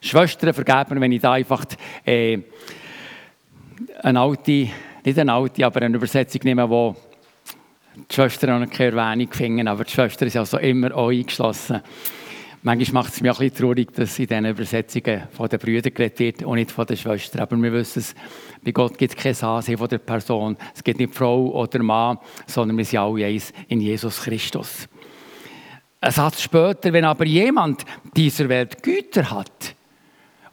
Schwestern 0.00 0.54
vergeben, 0.54 1.00
wenn 1.00 1.12
ich 1.12 1.20
da 1.20 1.32
einfach 1.32 1.64
äh, 2.04 2.38
eine 4.02 4.20
alte, 4.20 4.68
nicht 5.04 5.18
eine 5.18 5.32
alte, 5.32 5.64
aber 5.66 5.82
eine 5.82 5.96
Übersetzung 5.96 6.40
nehmen, 6.44 6.68
wo 6.68 6.96
die 7.96 8.14
Schwestern 8.14 8.60
noch 8.60 8.70
keine 8.70 8.96
Erwähnung 8.96 9.32
finden, 9.32 9.68
aber 9.68 9.84
die 9.84 9.92
Schwestern 9.92 10.28
sind 10.28 10.40
also 10.40 10.58
immer 10.58 10.94
auch 10.94 11.10
eingeschlossen. 11.10 11.80
Manchmal 12.62 13.04
macht 13.04 13.14
es 13.14 13.20
mich 13.20 13.30
auch 13.30 13.40
ein 13.40 13.48
bisschen 13.48 13.64
traurig, 13.64 13.92
dass 13.94 14.18
in 14.18 14.26
diesen 14.26 14.44
Übersetzungen 14.44 15.22
von 15.30 15.48
den 15.48 15.58
Brüdern 15.60 15.94
geredet 15.94 16.18
wird 16.18 16.42
und 16.42 16.56
nicht 16.56 16.72
von 16.72 16.84
den 16.84 16.96
Schwestern. 16.96 17.42
Aber 17.42 17.56
wir 17.56 17.72
wissen 17.72 18.00
es, 18.00 18.14
bei 18.64 18.72
Gott 18.72 18.98
gibt 18.98 19.16
es 19.16 19.22
kein 19.22 19.48
Ansehen 19.48 19.78
von 19.78 19.86
der 19.88 19.98
Person. 19.98 20.56
Es 20.74 20.82
gibt 20.82 20.98
nicht 20.98 21.14
Frau 21.14 21.48
oder 21.52 21.80
Mann, 21.80 22.18
sondern 22.46 22.76
wir 22.76 22.84
sind 22.84 22.98
alle 22.98 23.26
eins 23.26 23.52
in 23.68 23.80
Jesus 23.80 24.20
Christus. 24.20 24.88
Ein 26.00 26.10
Satz 26.10 26.42
später, 26.42 26.92
wenn 26.92 27.04
aber 27.04 27.24
jemand 27.24 27.84
dieser 28.16 28.48
Welt 28.48 28.82
Güter 28.82 29.30
hat, 29.30 29.75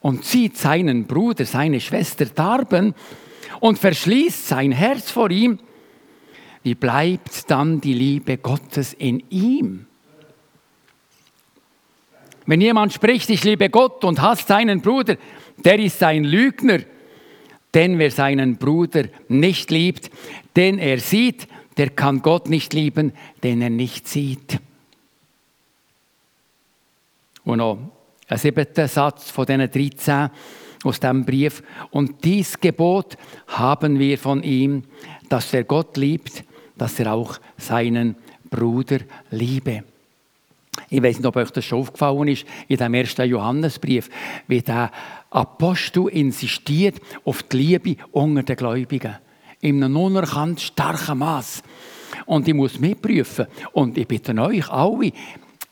und 0.04 0.26
zieht 0.26 0.58
seinen 0.58 1.06
Bruder, 1.06 1.46
seine 1.46 1.80
Schwester 1.80 2.26
darben 2.26 2.94
und 3.62 3.80
verschließt 3.80 4.50
sein 4.50 4.74
Herz 4.74 5.10
vor 5.10 5.32
ihm, 5.32 5.60
wie 6.62 6.76
bleibt 6.76 7.50
dann 7.50 7.80
die 7.80 7.94
Liebe 7.94 8.38
Gottes 8.38 8.94
in 8.94 9.24
ihm? 9.30 9.86
Wenn 12.46 12.60
jemand 12.60 12.92
spricht, 12.92 13.30
ich 13.30 13.46
liebe 13.46 13.70
Gott 13.70 14.04
und 14.04 14.22
hasst 14.22 14.50
seinen 14.50 14.82
Bruder, 14.82 15.16
der 15.58 15.80
ist 15.80 16.04
ein 16.04 16.26
Lügner. 16.26 16.80
Denn 17.74 17.98
wer 17.98 18.12
seinen 18.12 18.58
Bruder 18.58 19.06
nicht 19.30 19.72
liebt, 19.72 20.12
den 20.58 20.80
er 20.80 21.00
sieht, 21.00 21.48
der 21.78 21.92
kann 21.92 22.22
Gott 22.22 22.50
nicht 22.50 22.74
lieben, 22.74 23.14
den 23.42 23.62
er 23.62 23.70
nicht 23.70 24.10
sieht. 24.10 24.60
Und 27.46 27.60
noch 27.60 27.78
ein 28.28 28.38
siebter 28.38 28.88
Satz 28.88 29.30
von 29.30 29.46
diesen 29.46 29.70
13 29.70 30.30
aus 30.84 31.00
dem 31.00 31.26
Brief. 31.26 31.64
Und 31.92 32.24
dies 32.24 32.60
Gebot 32.60 33.18
haben 33.48 34.00
wir 34.00 34.18
von 34.18 34.44
ihm, 34.44 34.84
dass 35.30 35.54
er 35.54 35.64
Gott 35.64 35.98
liebt, 35.98 36.44
dass 36.78 37.00
er 37.00 37.14
auch 37.14 37.38
seinen 37.58 38.16
Bruder 38.50 39.00
liebe. 39.32 39.84
Ich 40.90 41.02
weiß 41.02 41.18
nicht, 41.18 41.26
ob 41.26 41.36
euch 41.36 41.52
das 41.52 41.66
schon 41.66 41.80
aufgefallen 41.80 42.28
ist, 42.28 42.46
in 42.68 42.78
dem 42.78 42.94
ersten 42.94 43.30
Johannesbrief, 43.30 44.10
wie 44.48 44.62
der 44.62 44.92
Apostel 45.30 46.08
insistiert 46.08 47.00
auf 47.26 47.44
die 47.44 47.58
Liebe 47.58 47.96
unter 48.12 48.44
den 48.44 48.56
Gläubigen. 48.56 49.18
In 49.62 49.84
einem 49.84 49.98
unerkannt 49.98 50.60
starken 50.60 51.20
Maß. 51.20 51.64
Und 52.26 52.48
ich 52.48 52.54
muss 52.54 52.80
mitprüfen. 52.80 53.48
Und 53.72 53.98
ich 53.98 54.08
bitte 54.08 54.36
euch 54.40 54.70
alle, 54.70 55.12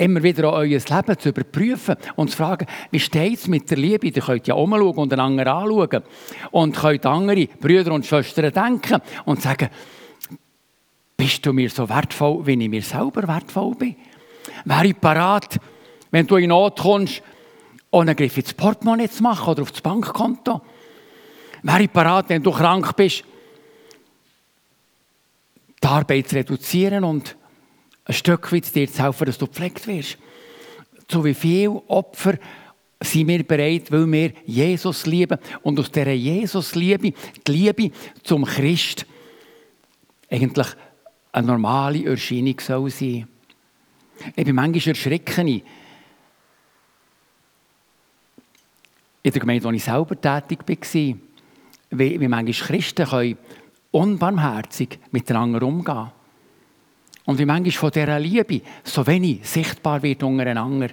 immer 0.02 0.24
wieder 0.24 0.50
auch 0.50 0.58
euer 0.58 0.80
Leben 0.80 1.20
zu 1.20 1.30
überprüfen 1.30 1.96
und 2.16 2.32
zu 2.32 2.38
fragen, 2.38 2.66
wie 2.90 3.00
steht 3.00 3.40
es 3.40 3.48
mit 3.48 3.70
der 3.70 3.78
Liebe? 3.78 4.08
Ihr 4.08 4.22
könnt 4.22 4.48
ja 4.48 4.56
umschauen 4.56 4.96
und 4.96 5.14
einander 5.14 5.54
anschauen 5.54 6.04
und 6.50 6.76
könnt 6.76 7.06
andere 7.06 7.46
Brüder 7.46 7.92
und 7.94 8.06
Schwestern 8.06 8.52
denken 8.52 9.00
und 9.26 9.42
sagen, 9.42 9.70
bist 11.16 11.46
du 11.46 11.54
mir 11.54 11.70
so 11.70 11.88
wertvoll, 11.88 12.46
wie 12.48 12.64
ich 12.64 12.70
mir 12.70 12.82
selber 12.82 13.28
wertvoll 13.28 13.76
bin? 13.76 13.96
Wäre 14.66 14.88
ich 14.88 15.00
parat, 15.00 15.60
wenn 16.10 16.26
du 16.26 16.38
in 16.38 16.50
Not 16.50 16.80
kommst, 16.80 17.22
ohne 17.92 18.16
Griff 18.16 18.38
ins 18.38 18.56
Portemonnaie 18.56 19.08
zu 19.08 19.22
machen 19.22 19.50
oder 19.50 19.62
auf 19.62 19.72
das 19.72 19.82
Bankkonto? 19.82 20.62
Wäre 21.62 21.84
ich 21.84 21.94
parat, 21.94 22.30
wenn 22.30 22.42
du 22.42 22.52
krank 22.52 22.96
bist, 22.96 23.24
die 25.84 25.88
Arbeit 25.88 26.28
zu 26.28 26.38
reduzieren 26.38 27.04
und 27.04 27.36
ein 28.06 28.14
Stück 28.14 28.52
weit 28.52 28.74
dir 28.74 28.92
zu 28.92 29.04
helfen, 29.04 29.26
dass 29.26 29.38
du 29.38 29.48
gepflegt 29.48 29.88
wirst. 29.88 30.18
So 31.10 31.24
wie 31.24 31.34
viele 31.34 31.82
Opfer 31.88 32.38
sind 33.02 33.28
wir 33.28 33.44
bereit, 33.44 33.92
weil 33.92 34.12
wir 34.12 34.34
Jesus 34.46 35.06
lieben 35.06 35.40
und 35.64 35.80
aus 35.80 35.92
dieser 35.92 36.12
Jesus-Liebe, 36.12 37.14
die 37.48 37.52
Liebe 37.52 37.92
zum 38.24 38.46
Christ, 38.46 39.06
eigentlich 40.30 40.68
eine 41.32 41.48
normale 41.48 42.06
Erscheinung 42.06 42.60
soll 42.60 42.90
sein. 42.90 43.28
Ich 44.36 44.46
bin 44.46 44.56
manchmal 44.56 44.90
erschrecken. 44.90 45.62
In 49.24 49.32
der 49.32 49.40
Gemeinde, 49.40 49.64
wo 49.66 49.72
ich 49.72 49.84
selber 49.84 50.20
tätig 50.20 50.60
war, 50.68 51.18
wie, 51.92 52.28
manchmal 52.28 52.68
Christen 52.68 53.38
unbarmherzig 53.92 55.00
miteinander 55.12 55.64
umgehen 55.64 55.86
können. 55.96 56.21
Und 57.26 57.40
wie 57.40 57.46
manchmal 57.46 57.72
von 57.72 57.92
dieser 57.92 58.20
Liebe 58.20 58.62
so 58.84 59.06
wenig 59.06 59.48
sichtbar 59.48 60.02
wird 60.02 60.24
untereinander. 60.24 60.90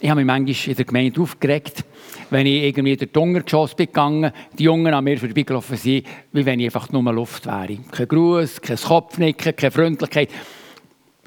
Ich 0.00 0.08
habe 0.08 0.20
mich 0.20 0.26
manchmal 0.26 0.70
in 0.70 0.76
der 0.76 0.84
Gemeinde 0.86 1.20
aufgeregt, 1.20 1.84
wenn 2.30 2.46
ich 2.46 2.62
irgendwie 2.62 2.96
durch 2.96 3.12
den 3.12 3.22
Untergeschoss 3.22 3.74
bin 3.74 3.86
gegangen, 3.86 4.32
die 4.58 4.64
Jungen 4.64 4.94
an 4.94 5.04
mir 5.04 5.18
vorbeigelaufen 5.18 5.76
sind, 5.76 6.06
wie 6.32 6.46
wenn 6.46 6.60
ich 6.60 6.66
einfach 6.66 6.90
nur 6.90 7.12
Luft 7.12 7.44
wäre. 7.44 7.76
Kein 7.90 8.08
Gruß, 8.08 8.62
kein 8.62 8.76
Kopfnicken, 8.78 9.54
keine 9.54 9.70
Freundlichkeit. 9.70 10.30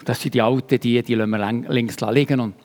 Das 0.03 0.21
sind 0.21 0.33
die 0.33 0.41
Alten, 0.41 0.79
die, 0.79 1.03
die 1.03 1.13
lassen 1.13 1.29
wir 1.29 1.69
links 1.69 1.97
liegen. 2.01 2.39
Und 2.39 2.55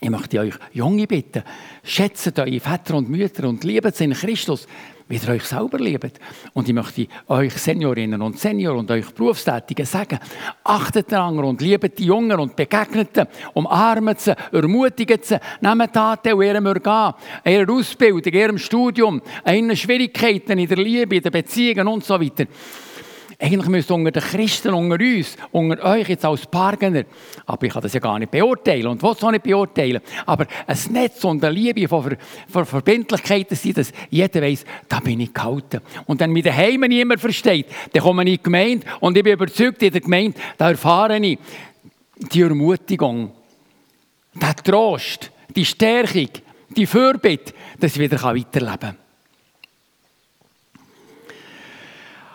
ich 0.00 0.10
möchte 0.10 0.40
euch 0.40 0.54
Junge 0.72 1.06
bitten, 1.06 1.42
schätzt 1.82 2.38
eure 2.38 2.60
Väter 2.60 2.94
und 2.94 3.08
Mütter 3.08 3.48
und 3.48 3.62
liebt 3.64 3.94
sie 3.94 4.04
in 4.04 4.12
Christus, 4.12 4.66
wie 5.08 5.16
ihr 5.16 5.28
euch 5.28 5.44
selber 5.44 5.78
liebt. 5.78 6.18
Und 6.54 6.68
ich 6.68 6.74
möchte 6.74 7.06
euch 7.28 7.52
Seniorinnen 7.52 8.22
und 8.22 8.38
Senioren 8.38 8.80
und 8.80 8.90
euch 8.90 9.10
Berufstätigen 9.10 9.84
sagen, 9.84 10.18
achtet 10.64 11.12
daran 11.12 11.38
und 11.38 11.60
liebt 11.60 11.98
die 11.98 12.06
Jungen 12.06 12.38
und 12.40 12.56
begegnet 12.56 13.10
sie, 13.14 13.26
umarmt 13.52 14.20
sie, 14.20 14.34
ermutigt 14.52 15.24
sie, 15.24 15.38
nehmt 15.60 15.92
Taten 15.92 16.32
und 16.32 16.42
ihrem 16.42 16.66
Organ, 16.66 17.14
ihrer 17.44 17.70
Ausbildung, 17.70 18.32
ihrem 18.32 18.58
Studium, 18.58 19.20
ihren 19.46 19.76
Schwierigkeiten 19.76 20.58
in 20.58 20.68
der 20.68 20.78
Liebe, 20.78 21.16
in 21.16 21.22
den 21.22 21.32
Beziehungen 21.32 21.88
und 21.88 22.04
so 22.04 22.20
weiter. 22.20 22.46
Eigentlich 23.42 23.68
müsste 23.70 23.94
unter 23.94 24.12
den 24.12 24.22
Christen, 24.22 24.72
unter 24.72 25.04
uns, 25.04 25.36
unter 25.50 25.84
euch 25.84 26.08
jetzt 26.08 26.24
als 26.24 26.46
Pargener, 26.46 27.02
aber 27.44 27.66
ich 27.66 27.72
kann 27.72 27.82
das 27.82 27.92
ja 27.92 27.98
gar 27.98 28.16
nicht 28.16 28.30
beurteilen 28.30 28.86
und 28.86 29.02
es 29.02 29.24
auch 29.24 29.30
nicht 29.32 29.42
beurteilen, 29.42 30.00
aber 30.26 30.46
ein 30.64 30.78
Netz 30.92 31.24
und 31.24 31.42
eine 31.42 31.52
Liebe 31.52 31.88
von, 31.88 32.04
Ver 32.04 32.16
von 32.46 32.64
Verbindlichkeiten 32.64 33.56
sind, 33.56 33.78
dass 33.78 33.92
jeder 34.10 34.42
weiß, 34.42 34.64
da 34.88 35.00
bin 35.00 35.18
ich 35.18 35.34
gehalten. 35.34 35.80
Und 36.06 36.20
wenn 36.20 36.30
mich 36.30 36.44
daheim 36.44 36.82
niemand 36.82 37.20
versteht, 37.20 37.66
dann 37.92 38.04
komme 38.04 38.22
ich 38.22 38.28
in 38.28 38.36
die 38.36 38.42
Gemeinde 38.44 38.86
und 39.00 39.16
ich 39.16 39.24
bin 39.24 39.32
überzeugt, 39.32 39.82
in 39.82 39.90
der 39.90 40.00
Gemeinde, 40.00 40.38
da 40.56 40.70
erfahre 40.70 41.18
ich 41.18 41.36
die 42.32 42.42
Ermutigung, 42.42 43.32
den 44.34 44.56
Trost, 44.62 45.32
die 45.56 45.64
Stärkung, 45.64 46.28
die 46.68 46.86
Fürbitte, 46.86 47.52
dass 47.80 47.96
ich 47.96 48.00
wieder 48.00 48.22
weiterleben 48.22 48.78
kann. 48.78 49.01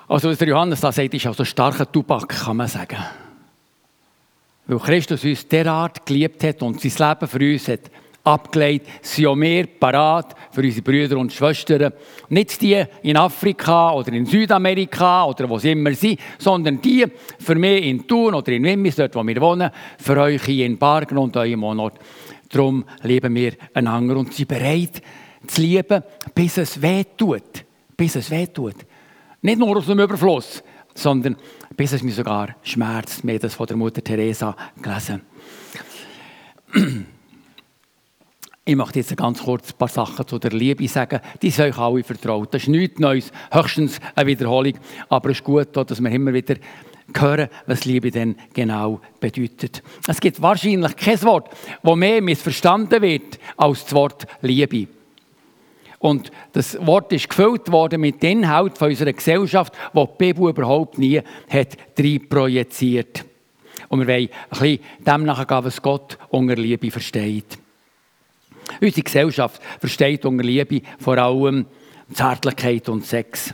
Also 0.08 0.30
was 0.30 0.38
der 0.38 0.48
Johannes 0.48 0.80
da 0.80 0.92
sagt, 0.92 1.14
ist 1.14 1.28
also 1.28 1.44
starker 1.44 1.92
Tubak, 1.92 2.30
kann 2.30 2.58
man 2.58 2.68
sagen. 2.68 2.98
Weil 4.66 4.80
Christus 4.80 5.24
uns 5.24 5.48
derart 5.48 6.06
geliebt 6.06 6.44
hat 6.44 6.62
und 6.62 6.80
sein 6.80 7.10
Leben 7.10 7.28
für 7.28 7.54
uns 7.54 7.68
hat 7.68 7.92
abgelegt, 8.24 8.88
sind 9.02 9.28
auch 9.28 9.36
wir 9.38 9.68
parat 9.68 10.36
für 10.52 10.62
unsere 10.62 10.82
Brüder 10.82 11.18
und 11.18 11.32
Schwestern. 11.32 11.94
Nicht 12.30 12.62
die 12.62 12.84
in 13.04 13.18
Afrika 13.18 13.94
oder 13.94 14.12
in 14.12 14.26
Südamerika 14.26 15.26
oder 15.26 15.50
wo 15.50 15.58
sie 15.58 15.72
immer 15.72 15.94
sind, 15.94 16.20
sondern 16.38 16.82
die 16.82 17.06
für 17.40 17.56
mich 17.56 17.86
in 17.86 18.06
Thun 18.06 18.34
oder 18.34 18.52
in 18.52 18.64
Wimmis, 18.64 18.96
dort 18.96 19.16
wo 19.16 19.26
wir 19.26 19.42
wohnen, 19.42 19.72
für 19.98 20.18
euch 20.18 20.44
hier 20.44 20.66
in 20.66 20.78
Bargen 20.78 21.18
und 21.18 21.36
eurem 21.38 21.62
Wohnort. 21.62 22.00
Darum 22.50 22.86
lieben 23.04 23.36
wir 23.36 23.54
einander 23.74 24.18
und 24.18 24.34
sind 24.34 24.48
bereit 24.48 25.02
zu 25.48 25.62
lieben, 25.62 26.04
bis 26.34 26.58
es 26.58 26.82
weh 26.82 27.04
tut. 27.16 27.66
Bis 27.96 28.16
es 28.16 28.30
weh 28.30 28.48
tut. 28.48 28.76
Nicht 29.42 29.60
nur 29.60 29.78
aus 29.78 29.86
dem 29.86 30.00
Überfluss, 30.00 30.64
sondern 30.94 31.36
bis 31.76 31.94
es 31.94 32.04
mir 32.04 32.12
sogar 32.12 32.56
schmerzt. 32.64 33.26
Wir 33.26 33.40
das 33.40 33.54
von 33.54 33.68
der 33.68 33.78
Mutter 33.78 34.04
Teresa 34.04 34.56
gelesen. 34.82 35.22
Ich 38.66 38.76
möchte 38.76 39.00
jetzt 39.00 39.16
ganz 39.16 39.42
kurz 39.42 39.72
ein 39.72 39.78
paar 39.78 39.88
Sachen 39.88 40.28
zu 40.28 40.40
der 40.40 40.52
Liebe 40.52 40.88
sagen. 40.88 41.22
Die 41.42 41.52
sind 41.52 41.66
euch 41.66 41.78
alle 41.78 42.04
vertraut. 42.04 42.54
Das 42.54 42.64
ist 42.64 42.68
nichts 42.68 43.00
Neues, 43.00 43.32
höchstens 43.52 44.00
eine 44.14 44.28
Wiederholung. 44.28 44.74
Aber 45.08 45.30
es 45.30 45.38
ist 45.38 45.44
gut, 45.46 45.70
dass 45.74 46.02
wir 46.02 46.12
immer 46.12 46.34
wieder 46.34 46.56
hören, 47.16 47.48
was 47.66 47.86
Liebe 47.86 48.12
denn 48.12 48.36
genau 48.54 49.00
bedeutet. 49.20 49.82
Es 50.06 50.20
gibt 50.20 50.42
wahrscheinlich 50.42 50.96
kein 50.98 51.22
Wort, 51.24 51.50
das 51.82 51.96
mehr 51.96 52.22
missverstanden 52.22 53.02
wird 53.02 53.40
als 53.56 53.84
das 53.86 53.94
Wort 53.94 54.28
Liebe. 54.42 54.88
Und 56.00 56.32
das 56.54 56.78
Wort 56.86 57.12
ist 57.12 57.30
gefüllt 57.30 57.72
worden 57.72 58.02
mit 58.02 58.22
dem 58.22 58.40
Inhalt 58.40 58.78
von 58.78 58.90
unserer 58.90 59.14
Gesellschaft, 59.14 59.74
wo 59.94 60.06
die 60.06 60.32
Bibel 60.32 60.50
überhaupt 60.50 60.98
nie 60.98 61.22
hat 61.50 61.78
projiziert. 62.30 63.26
Und 63.90 64.02
wir 64.02 64.08
wollen 64.08 64.30
ein 64.50 64.60
bisschen 64.60 64.80
dem 65.00 65.24
nachgehen, 65.24 65.64
was 65.64 65.82
Gott 65.82 66.18
unter 66.30 66.56
Liebe 66.56 66.92
versteht. 66.92 67.58
Unsere 68.82 69.02
Gesellschaft 69.02 69.62
versteht 69.80 70.26
unter 70.26 70.44
Liebe 70.44 70.82
vor 71.00 71.18
allem 71.18 71.66
Zärtlichkeit 72.14 72.90
und 72.90 73.06
Sex. 73.06 73.54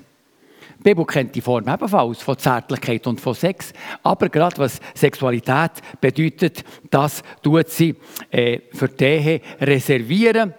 Die 0.79 0.89
Bibel 0.89 1.06
kennt 1.06 1.34
die 1.34 1.39
Form 1.39 1.67
ebenfalls 1.67 2.21
von 2.21 2.38
Zärtlichkeit 2.38 3.08
und 3.08 3.21
von 3.21 3.34
Sex. 3.34 3.71
Aber 4.01 4.27
gerade 4.27 4.58
was 4.58 4.82
Sexualität 4.93 5.71
bedeutet, 6.01 6.65
das 6.91 7.23
tut 7.41 7.69
sie 7.69 7.95
äh, 8.29 8.60
für 8.73 8.89
die 8.89 9.06
Ehe 9.06 9.41
reservieren. 9.62 10.53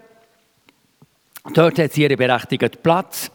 Dort 1.53 1.79
hat 1.79 1.93
sie 1.93 2.03
ihren 2.03 2.17
berechtigten 2.17 2.71
Platz. 2.83 3.31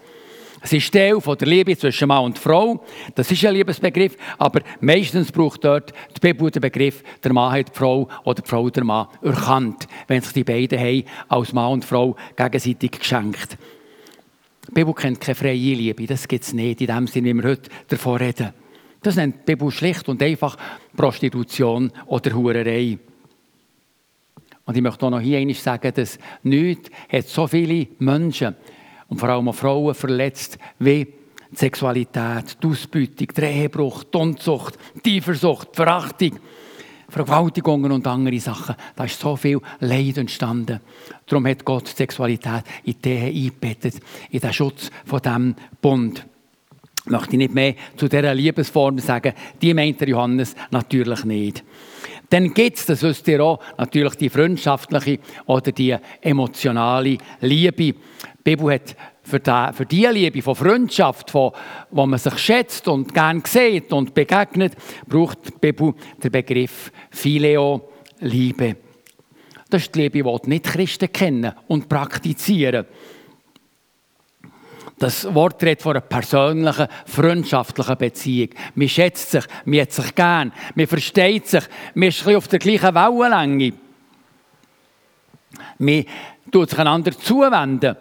Es 0.61 0.73
ist 0.73 0.91
Teil 0.91 1.21
von 1.21 1.37
der 1.37 1.47
Liebe 1.47 1.77
zwischen 1.77 2.07
Mann 2.07 2.25
und 2.25 2.39
Frau. 2.39 2.83
Das 3.13 3.31
ist 3.31 3.45
ein 3.45 3.53
Liebesbegriff, 3.53 4.17
aber 4.39 4.61
meistens 4.81 5.31
braucht 5.31 5.63
dort 5.63 5.93
die 6.17 6.19
Bibel 6.19 6.49
den 6.49 6.61
Begriff, 6.61 7.03
der 7.23 7.31
Mann 7.31 7.53
hat 7.53 7.69
die 7.69 7.77
Frau 7.77 8.09
oder 8.23 8.41
die 8.41 8.49
Frau 8.49 8.69
der 8.69 8.83
Mann 8.83 9.07
erkannt, 9.21 9.87
wenn 10.07 10.21
sich 10.21 10.33
die 10.33 10.43
beiden 10.43 10.79
haben, 10.79 11.03
als 11.29 11.53
Mann 11.53 11.73
und 11.73 11.85
Frau 11.85 12.15
gegenseitig 12.35 12.91
geschenkt. 12.91 13.57
Die 14.67 14.71
Bibel 14.73 14.93
kennt 14.93 15.21
keine 15.21 15.35
freie 15.35 15.53
Liebe, 15.53 16.05
das 16.07 16.27
gibt 16.27 16.43
es 16.43 16.51
nicht 16.51 16.81
in 16.81 16.87
dem 16.87 17.07
Sinne, 17.07 17.29
wie 17.29 17.33
wir 17.35 17.51
heute 17.51 17.69
davon 17.87 18.17
reden. 18.17 18.49
Das 19.01 19.15
nennt 19.15 19.47
die 19.47 19.55
Bibel 19.55 19.71
schlicht 19.71 20.09
und 20.09 20.21
einfach 20.21 20.57
Prostitution 20.95 21.91
oder 22.07 22.33
Hurerei. 22.33 22.97
Und 24.69 24.77
ich 24.77 24.83
möchte 24.83 25.03
auch 25.03 25.09
noch 25.09 25.19
hier 25.19 25.39
einmal 25.39 25.55
sagen, 25.55 25.91
dass 25.95 26.19
nichts 26.43 26.91
hat 27.11 27.27
so 27.27 27.47
viele 27.47 27.87
Menschen 27.97 28.55
und 29.07 29.19
vor 29.19 29.29
allem 29.29 29.49
auch 29.49 29.55
Frauen 29.55 29.95
verletzt 29.95 30.59
wie 30.77 31.05
die 31.05 31.55
Sexualität, 31.55 32.55
die 32.61 32.67
Ausbeutung, 32.67 33.27
der 33.35 33.49
Ehebruch, 33.49 34.03
die 34.03 34.17
Unzucht, 34.19 34.77
die 35.03 35.17
Eifersucht, 35.17 35.69
die 35.71 35.75
Verachtung, 35.75 36.39
Vergewaltigungen 37.09 37.91
und 37.91 38.05
andere 38.05 38.39
Sachen. 38.39 38.75
Da 38.95 39.05
ist 39.05 39.19
so 39.19 39.35
viel 39.35 39.59
Leid 39.79 40.19
entstanden. 40.19 40.81
Darum 41.25 41.47
hat 41.47 41.65
Gott 41.65 41.87
die 41.87 41.97
Sexualität 41.97 42.63
in 42.83 42.95
die 43.03 43.09
Ehe 43.09 43.25
eingebettet, 43.25 43.95
in 44.29 44.39
den 44.39 44.53
Schutz 44.53 44.91
von 45.03 45.19
diesem 45.19 45.55
Bund. 45.81 46.27
Ich 47.09 47.11
möchte 47.11 47.37
nicht 47.37 47.55
mehr 47.55 47.73
zu 47.97 48.07
dieser 48.07 48.35
Liebesform 48.35 48.99
sagen, 48.99 49.33
die 49.59 49.73
meint 49.73 49.99
der 49.99 50.09
Johannes 50.09 50.55
natürlich 50.69 51.25
nicht. 51.25 51.63
Dann 52.29 52.53
gibt 52.53 52.77
es, 52.77 52.85
das 52.85 53.01
wisst 53.01 53.27
ihr 53.27 53.43
auch, 53.43 53.59
natürlich 53.79 54.13
die 54.13 54.29
freundschaftliche 54.29 55.17
oder 55.47 55.71
die 55.71 55.95
emotionale 56.21 57.17
Liebe. 57.41 57.93
Die 57.93 57.95
Bibel 58.43 58.75
hat 58.75 58.95
für 59.23 59.39
die, 59.39 59.69
für 59.73 59.87
die 59.87 60.05
Liebe 60.05 60.43
von 60.43 60.53
Freundschaft, 60.53 61.31
von, 61.31 61.51
wo 61.89 62.05
man 62.05 62.19
sich 62.19 62.37
schätzt 62.37 62.87
und 62.87 63.11
gern 63.11 63.41
sieht 63.43 63.91
und 63.91 64.13
begegnet, 64.13 64.73
braucht 65.07 65.47
die 65.47 65.53
Bibel 65.59 65.95
den 66.23 66.31
Begriff 66.31 66.91
Phileo, 67.09 67.89
Liebe. 68.19 68.75
Das 69.67 69.81
ist 69.81 69.95
die 69.95 70.01
Liebe, 70.01 70.23
die 70.45 70.49
nicht 70.49 70.65
Christen 70.65 71.11
kennen 71.11 71.53
und 71.67 71.89
praktizieren. 71.89 72.85
Das 74.99 75.33
Wort 75.33 75.63
redet 75.63 75.81
von 75.81 75.93
einer 75.93 76.01
persönlichen, 76.01 76.87
freundschaftlichen 77.05 77.97
Beziehung. 77.97 78.49
Man 78.75 78.89
schätzt 78.89 79.31
sich, 79.31 79.45
man 79.63 79.79
hat 79.79 79.93
sich 79.93 80.13
gern, 80.13 80.51
man 80.75 80.87
versteht 80.87 81.47
sich, 81.47 81.63
man 81.93 82.09
ist 82.09 82.27
auf 82.27 82.49
der 82.49 82.59
gleichen 82.59 82.93
Wellenlänge. 82.93 83.73
Man 85.77 86.05
tut 86.51 86.69
sich 86.69 86.79
einander 86.79 87.13
zuwenden, 87.17 87.95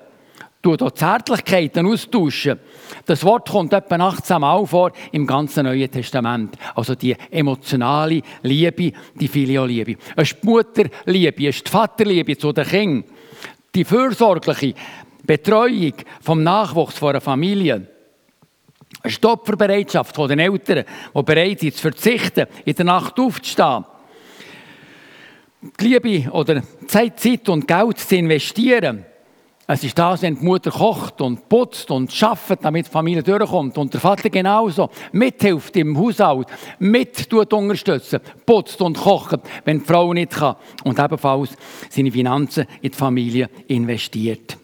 tut 0.60 0.82
auch 0.82 0.90
Zärtlichkeiten 0.90 1.86
austauschen. 1.86 2.58
Das 3.06 3.24
Wort 3.24 3.48
kommt 3.48 3.72
etwa 3.72 3.94
18 3.94 4.40
Mal 4.40 4.66
vor 4.66 4.90
im 5.12 5.24
ganzen 5.24 5.66
Neuen 5.66 5.90
Testament. 5.90 6.56
Also 6.74 6.96
die 6.96 7.16
emotionale 7.30 8.22
Liebe, 8.42 8.92
die 9.14 9.28
Filioliebe. 9.28 9.96
Es 10.16 10.32
ist 10.32 10.42
die 10.42 10.46
Mutterliebe, 10.46 11.48
es 11.48 11.56
ist 11.56 11.66
die 11.68 11.70
Vaterliebe 11.70 12.36
zu 12.36 12.52
den 12.52 12.66
Kindern. 12.66 13.04
Die 13.74 13.84
fürsorgliche, 13.84 14.74
Betreuung 15.28 15.92
vom 16.22 16.42
Nachwuchs 16.42 17.02
einer 17.02 17.20
Familie. 17.20 17.86
Eine 19.02 19.12
Stopferbereitschaft 19.12 20.16
von 20.16 20.26
den 20.26 20.38
Eltern, 20.38 20.84
die 21.14 21.22
bereit 21.22 21.60
sind 21.60 21.74
zu 21.74 21.82
verzichten, 21.82 22.46
in 22.64 22.74
der 22.74 22.86
Nacht 22.86 23.20
aufzustehen. 23.20 23.84
Die 25.78 25.84
Liebe 25.84 26.30
oder 26.32 26.62
Zeit, 26.86 27.20
Zeit 27.20 27.46
und 27.50 27.68
Geld 27.68 27.98
zu 27.98 28.16
investieren. 28.16 29.04
Es 29.66 29.84
ist 29.84 29.98
das, 29.98 30.22
wenn 30.22 30.38
die 30.38 30.44
Mutter 30.46 30.70
kocht 30.70 31.20
und 31.20 31.46
putzt 31.46 31.90
und 31.90 32.10
schafft, 32.10 32.64
damit 32.64 32.86
die 32.86 32.90
Familie 32.90 33.22
durchkommt. 33.22 33.76
Und 33.76 33.92
der 33.92 34.00
Vater 34.00 34.30
genauso. 34.30 34.88
Mithilft 35.12 35.76
im 35.76 35.98
Haushalt, 35.98 36.48
mit 36.78 37.30
unterstützen, 37.30 38.20
putzt 38.46 38.80
und 38.80 38.96
kocht, 38.96 39.40
wenn 39.66 39.80
die 39.80 39.84
Frau 39.84 40.14
nicht 40.14 40.30
kann. 40.30 40.56
Und 40.84 40.98
ebenfalls 40.98 41.50
seine 41.90 42.10
Finanzen 42.10 42.64
in 42.80 42.92
die 42.92 42.96
Familie 42.96 43.50
investiert. 43.66 44.56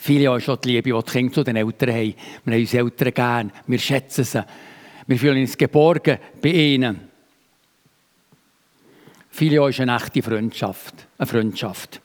Viele 0.00 0.30
haben 0.30 0.40
schon 0.40 0.58
die 0.62 0.68
Liebe, 0.68 0.90
die 0.90 1.04
die 1.04 1.12
Kinder 1.12 1.34
zu 1.34 1.44
den 1.44 1.56
Eltern 1.56 1.90
haben. 1.90 2.14
Wir 2.44 2.54
haben 2.54 2.60
unsere 2.60 2.84
Eltern 2.84 3.14
gern, 3.14 3.52
wir 3.66 3.78
schätzen 3.78 4.24
sie. 4.24 4.44
Wir 5.06 5.18
fühlen 5.18 5.40
uns 5.40 5.58
geborgen 5.58 6.18
bei 6.40 6.50
ihnen. 6.50 7.00
Phileo 9.30 9.66
ist 9.66 9.80
eine 9.80 9.96
echte 9.96 10.22
Freundschaft. 10.22 10.94
Eine 11.18 11.26
Freundschaft. 11.26 12.00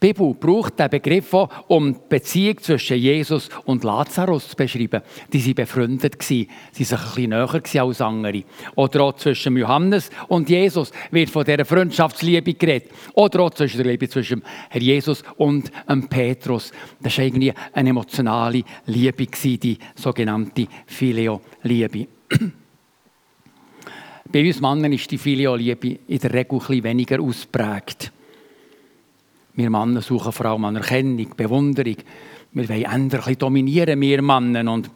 Die 0.00 0.12
Bibel 0.12 0.32
braucht 0.34 0.78
den 0.78 0.90
Begriff 0.90 1.34
auch, 1.34 1.50
um 1.66 1.92
die 1.92 1.98
Beziehung 2.08 2.58
zwischen 2.58 2.98
Jesus 2.98 3.48
und 3.64 3.82
Lazarus 3.82 4.48
zu 4.48 4.54
beschreiben. 4.54 5.02
Die 5.32 5.44
waren 5.44 5.54
befreundet, 5.54 6.22
sie 6.22 6.46
waren 6.46 6.50
ein 6.72 6.72
bisschen 6.72 7.30
näher 7.30 7.82
als 7.82 8.00
andere. 8.00 8.44
Oder 8.76 9.00
auch 9.00 9.16
zwischen 9.16 9.56
Johannes 9.56 10.10
und 10.28 10.48
Jesus 10.48 10.92
wird 11.10 11.30
von 11.30 11.44
dieser 11.44 11.64
Freundschaftsliebe 11.64 12.54
geredet. 12.54 12.92
Oder 13.14 13.40
auch 13.40 13.50
zwischen 13.50 13.78
der 13.78 13.90
Liebe 13.90 14.08
zwischen 14.08 14.44
Herr 14.68 14.80
Jesus 14.80 15.24
und 15.36 15.72
Petrus. 16.08 16.70
Das 17.00 17.18
war 17.18 17.24
irgendwie 17.24 17.52
eine 17.72 17.90
emotionale 17.90 18.62
Liebe, 18.86 19.26
die 19.26 19.78
sogenannte 19.96 20.68
Phileo-Liebe. 20.86 22.06
Bei 24.30 24.46
uns 24.46 24.60
Männern 24.60 24.92
ist 24.92 25.10
die 25.10 25.18
Phileo-Liebe 25.18 25.98
in 26.06 26.18
der 26.18 26.32
Regel 26.32 26.52
ein 26.52 26.58
bisschen 26.58 26.84
weniger 26.84 27.20
ausprägt. 27.20 28.12
Wir 29.58 29.70
Männer 29.70 30.00
suchen 30.02 30.30
vor 30.30 30.46
allem 30.46 30.64
Anerkennung, 30.66 31.34
Bewunderung. 31.36 31.96
Wir 32.52 32.68
wollen 32.68 32.84
ändern, 32.84 33.22
ein 33.26 33.38
dominieren, 33.38 34.00
wir 34.00 34.22
Männer. 34.22 34.72
Und 34.72 34.88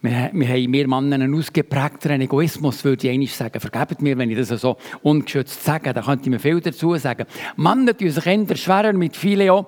wir, 0.00 0.32
haben, 0.32 0.72
wir 0.72 0.88
Männer 0.88 1.16
einen 1.16 1.34
ausgeprägteren 1.34 2.22
Egoismus, 2.22 2.82
würde 2.84 3.06
ich 3.06 3.12
eigentlich 3.12 3.36
sagen. 3.36 3.60
Vergebt 3.60 4.00
mir, 4.00 4.16
wenn 4.16 4.30
ich 4.30 4.38
das 4.38 4.62
so 4.62 4.78
ungeschützt 5.02 5.62
sage, 5.62 5.92
da 5.92 6.00
könnte 6.00 6.22
ich 6.22 6.30
mir 6.30 6.38
viel 6.38 6.58
dazu 6.62 6.96
sagen. 6.96 7.26
Männer 7.56 7.94
tun 7.94 8.10
sich 8.10 8.24
eher 8.24 8.56
schwerer 8.56 8.94
mit 8.94 9.14
Phileo. 9.14 9.66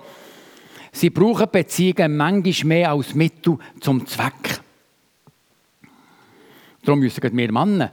Sie 0.91 1.11
brauchen 1.11 1.49
Beziehungen 1.53 2.17
manchmal 2.17 2.67
mehr 2.67 2.93
als 2.93 3.15
Mittel 3.15 3.59
zum 3.79 4.07
Zweck. 4.07 4.63
Darum 6.83 7.01
müssen 7.01 7.23
wir 7.23 7.53
Männer 7.53 7.93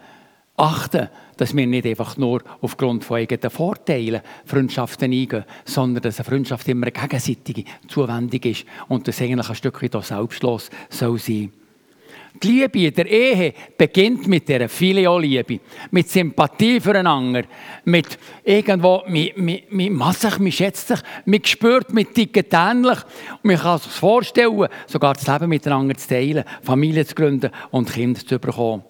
achten, 0.57 1.09
dass 1.37 1.55
wir 1.55 1.67
nicht 1.67 1.85
einfach 1.85 2.17
nur 2.17 2.41
aufgrund 2.61 3.03
von 3.03 3.17
eigenen 3.17 3.49
Vorteilen 3.49 4.21
Freundschaften 4.45 5.11
eingehen, 5.11 5.45
sondern 5.65 6.03
dass 6.03 6.19
eine 6.19 6.25
Freundschaft 6.25 6.67
immer 6.67 6.87
eine 6.87 6.91
gegenseitige 6.91 7.63
Zuwendung 7.87 8.41
ist 8.41 8.65
und 8.87 9.07
das 9.07 9.21
eigentlich 9.21 9.49
ein 9.49 9.55
Stückchen 9.55 9.93
auch 9.93 10.03
selbstlos 10.03 10.69
soll 10.89 11.19
sein 11.19 11.51
die 12.43 12.47
Liebe 12.47 12.79
in 12.79 12.93
der 12.93 13.05
Ehe 13.07 13.53
beginnt 13.77 14.27
mit 14.27 14.47
dieser 14.47 14.69
Filioliebe, 14.69 15.59
mit 15.91 16.09
Sympathie 16.09 16.79
füreinander, 16.79 17.43
mit 17.85 18.17
irgendwo, 18.43 19.03
man, 19.07 19.29
man, 19.69 19.93
man 19.93 20.13
sich, 20.13 20.39
man 20.39 20.51
schätzt 20.51 20.87
sich, 20.87 20.99
man 21.25 21.43
spürt, 21.43 21.93
man 21.93 22.13
tickt 22.13 22.53
ähnlich 22.53 22.99
und 23.31 23.45
man 23.45 23.57
kann 23.57 23.79
sich 23.79 23.91
vorstellen, 23.91 24.67
sogar 24.85 25.13
das 25.13 25.27
Leben 25.27 25.49
miteinander 25.49 25.95
zu 25.95 26.07
teilen, 26.07 26.43
Familie 26.61 27.05
zu 27.05 27.15
gründen 27.15 27.51
und 27.71 27.91
Kinder 27.91 28.19
zu 28.19 28.39
bekommen. 28.39 28.83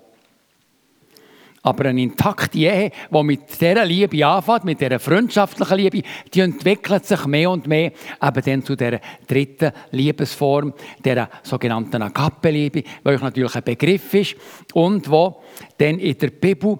Aber 1.67 1.83
eine 1.89 2.01
intakte 2.01 2.59
Ehe, 2.59 2.91
die 3.11 3.23
mit 3.23 3.59
dieser 3.59 3.83
Liebe 3.83 4.25
anfängt, 4.25 4.63
mit 4.63 4.79
dieser 4.79 4.99
freundschaftlichen 4.99 5.75
Liebe, 5.77 6.01
die 6.33 6.39
entwickelt 6.39 7.05
sich 7.05 7.25
mehr 7.25 7.51
und 7.51 7.67
mehr 7.67 7.91
eben 8.23 8.41
dann 8.45 8.63
zu 8.63 8.77
dieser 8.77 9.01
dritten 9.27 9.73
Liebesform, 9.91 10.73
der 11.03 11.29
sogenannten 11.43 12.01
Agape-Liebe, 12.03 12.83
euch 13.03 13.21
natürlich 13.21 13.53
ein 13.53 13.63
Begriff 13.63 14.13
ist 14.13 14.37
und 14.75 15.11
wo 15.11 15.43
dann 15.77 15.99
in 15.99 16.17
der 16.17 16.29
Bibel 16.29 16.79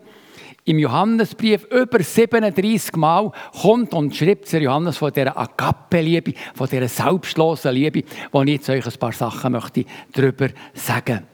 im 0.63 0.79
Johannesbrief 0.79 1.65
über 1.65 2.01
37 2.01 2.95
Mal 2.95 3.33
kommt 3.61 3.93
und 3.93 4.15
schreibt 4.15 4.53
der 4.53 4.61
Johannes 4.61 4.95
von 4.95 5.11
dieser 5.11 5.37
Agape-Liebe, 5.37 6.33
von 6.55 6.69
dieser 6.69 6.87
selbstlosen 6.87 7.73
Liebe, 7.73 8.03
wo 8.31 8.41
ich 8.43 8.51
jetzt 8.51 8.69
euch 8.69 8.85
ein 8.85 8.97
paar 8.97 9.11
Sachen 9.11 9.51
möchte 9.51 9.83
darüber 10.13 10.47
sagen. 10.73 11.27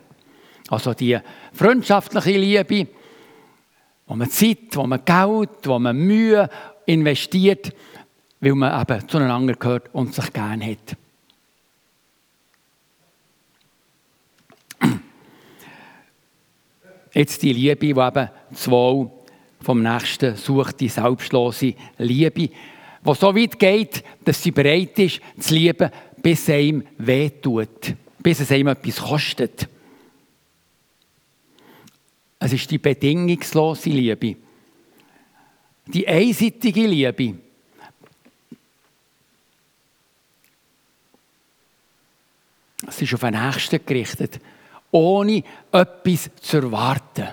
Also 0.70 0.96
die 0.96 1.20
freundschaftliche 1.54 2.39
Liebe, 2.39 2.88
wo 4.08 4.16
man 4.16 4.30
Zeit, 4.30 4.76
wo 4.76 4.86
man 4.86 5.04
Geld, 5.06 5.50
wo 5.63 5.80
man 5.80 5.98
Mühe 5.98 6.50
investiert, 6.86 7.74
weil 8.39 8.56
man 8.56 8.82
eben 8.82 9.08
zueinander 9.08 9.54
gehört 9.54 9.94
und 9.94 10.13
sich 10.13 10.34
gerne 10.34 10.72
hat. 10.72 10.98
Jetzt 17.13 17.42
die 17.44 17.54
Liebe, 17.54 17.76
die 17.76 17.89
eben 17.89 18.30
Wohl 18.66 19.12
vom 19.62 19.82
Nächsten 19.82 20.36
sucht, 20.36 20.80
die 20.80 20.89
selbstlose 20.89 21.76
Liebe, 21.98 22.50
die 22.50 22.52
so 23.06 23.36
weit 23.36 23.60
geht, 23.60 24.04
dass 24.26 24.42
sie 24.42 24.52
bereit 24.52 24.98
ist, 25.00 25.22
zu 25.39 25.54
lieben, 25.54 25.89
bis 26.22 26.48
es 26.50 26.56
ihm 26.56 26.84
wehtut, 26.98 27.96
bis 28.20 28.39
es 28.39 28.52
ihm 28.52 28.68
etwas 28.68 28.98
kostet. 28.98 29.68
Es 32.43 32.51
ist 32.51 32.69
die 32.69 32.77
bedingungslose 32.77 33.89
Liebe. 33.89 34.36
Die 35.86 36.06
einseitige 36.06 36.86
Liebe. 36.86 37.36
Es 42.86 43.01
ist 43.01 43.13
auf 43.13 43.21
den 43.21 43.41
Nächsten 43.41 43.86
gerichtet, 43.86 44.41
ohne 44.91 45.41
etwas 45.71 46.29
zu 46.41 46.58
erwarten. 46.58 47.29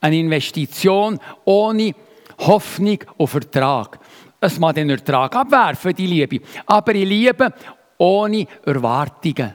Eine 0.00 0.16
Investition 0.16 1.20
ohne 1.44 1.94
Hoffnung 2.38 3.00
auf 3.18 3.34
Ertrag. 3.34 4.00
Es 4.40 4.58
mag 4.58 4.76
den 4.76 4.88
Ertrag 4.88 5.36
abwerfen, 5.36 5.94
die 5.94 6.06
Liebe. 6.06 6.40
Aber 6.64 6.94
ich 6.94 7.06
liebe 7.06 7.52
ohne 7.98 8.46
Erwartungen. 8.64 9.52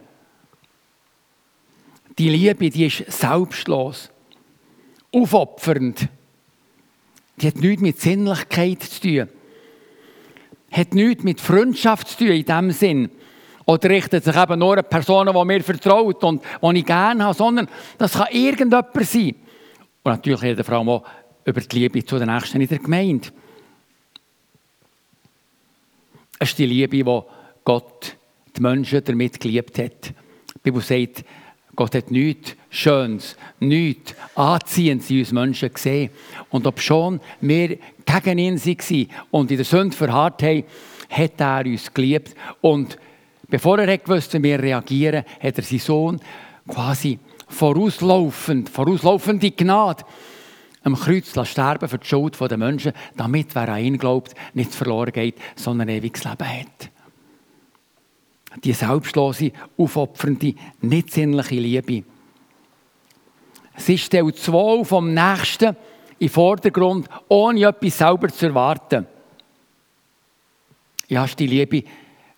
Die 2.15 2.29
Liebe, 2.29 2.69
die 2.69 2.85
ist 2.85 3.11
selbstlos 3.11 4.12
aufopfernd. 5.13 6.07
Die 7.37 7.47
hat 7.47 7.55
nichts 7.55 7.81
mit 7.81 7.99
Sinnlichkeit 7.99 8.83
zu 8.83 9.01
tun. 9.01 9.29
Hat 10.71 10.93
nichts 10.93 11.23
mit 11.23 11.41
Freundschaft 11.41 12.07
zu 12.07 12.17
tun 12.17 12.27
in 12.27 12.45
dem 12.45 12.71
Sinn. 12.71 13.09
Oder 13.65 13.89
richtet 13.89 14.23
sich 14.23 14.35
eben 14.35 14.59
nur 14.59 14.77
an 14.77 14.89
Personen, 14.89 15.33
die 15.33 15.45
mir 15.45 15.63
vertraut 15.63 16.23
und 16.23 16.43
die 16.61 16.79
ich 16.79 16.85
gerne 16.85 17.23
habe, 17.23 17.33
sondern 17.33 17.69
das 17.97 18.13
kann 18.13 18.27
irgendjemand 18.31 18.93
sein. 19.05 19.35
Und 20.03 20.11
natürlich 20.11 20.41
redet 20.41 20.65
vor 20.65 20.79
auch 20.79 21.03
über 21.45 21.61
die 21.61 21.79
Liebe 21.79 22.03
zu 22.03 22.19
den 22.19 22.29
Nächsten 22.29 22.59
in 22.59 22.67
der 22.67 22.79
Gemeinde. 22.79 23.29
Es 26.39 26.49
ist 26.49 26.59
die 26.59 26.65
Liebe, 26.65 26.97
die 26.97 27.21
Gott 27.63 28.17
die 28.55 28.61
Menschen 28.61 29.03
damit 29.03 29.39
geliebt 29.39 29.77
hat. 29.79 30.09
Die 30.09 30.59
Bibel 30.61 30.81
sagt, 30.81 31.23
Gott 31.75 31.95
hat 31.95 32.11
nichts 32.11 32.55
Schönes, 32.69 33.35
nichts 33.59 34.13
Anziehendes 34.35 35.09
in 35.09 35.19
uns 35.19 35.31
Menschen 35.31 35.73
gesehen. 35.73 36.11
Und 36.49 36.67
ob 36.67 36.79
schon 36.79 37.19
wir 37.41 37.77
gegen 38.05 38.37
ihn 38.37 38.63
waren 38.63 39.07
und 39.31 39.51
in 39.51 39.57
der 39.57 39.65
Sünde 39.65 39.95
verharrt 39.95 40.43
haben, 40.43 40.63
hat 41.09 41.41
er 41.41 41.65
uns 41.65 41.93
geliebt. 41.93 42.35
Und 42.61 42.97
bevor 43.47 43.79
er 43.79 43.99
wusste, 44.07 44.39
wie 44.39 44.43
wir 44.43 44.59
reagieren, 44.61 45.23
hat 45.41 45.57
er 45.57 45.63
seinen 45.63 45.79
Sohn 45.79 46.21
quasi 46.67 47.17
vorauslaufend, 47.47 48.69
vorauslaufende 48.69 49.51
Gnade 49.51 50.03
am 50.83 50.95
Kreuz 50.95 51.31
sterben 51.47 51.87
für 51.87 51.97
die 51.97 52.07
Schuld 52.07 52.37
der 52.39 52.57
Menschen, 52.57 52.93
damit 53.15 53.55
wer 53.55 53.69
an 53.69 53.83
ihn 53.83 53.97
glaubt, 53.97 54.33
nicht 54.53 54.75
verloren 54.75 55.13
geht, 55.13 55.35
sondern 55.55 55.89
ewiges 55.89 56.23
Leben 56.25 56.47
hat 56.47 56.92
die 58.63 58.73
selbstlose, 58.73 59.51
aufopfernde, 59.77 60.55
nicht 60.81 61.11
sinnliche 61.11 61.55
Liebe. 61.55 62.03
Sie 63.77 63.97
stellt 63.97 64.37
das 64.37 64.51
Wohl 64.51 64.85
vom 64.85 65.13
Nächsten 65.13 65.75
den 66.19 66.29
Vordergrund, 66.29 67.07
ohne 67.27 67.65
etwas 67.67 67.97
selber 67.97 68.29
zu 68.29 68.45
erwarten. 68.45 69.05
Ja, 71.09 71.25
ist 71.25 71.37
die 71.37 71.47
Liebe, 71.47 71.83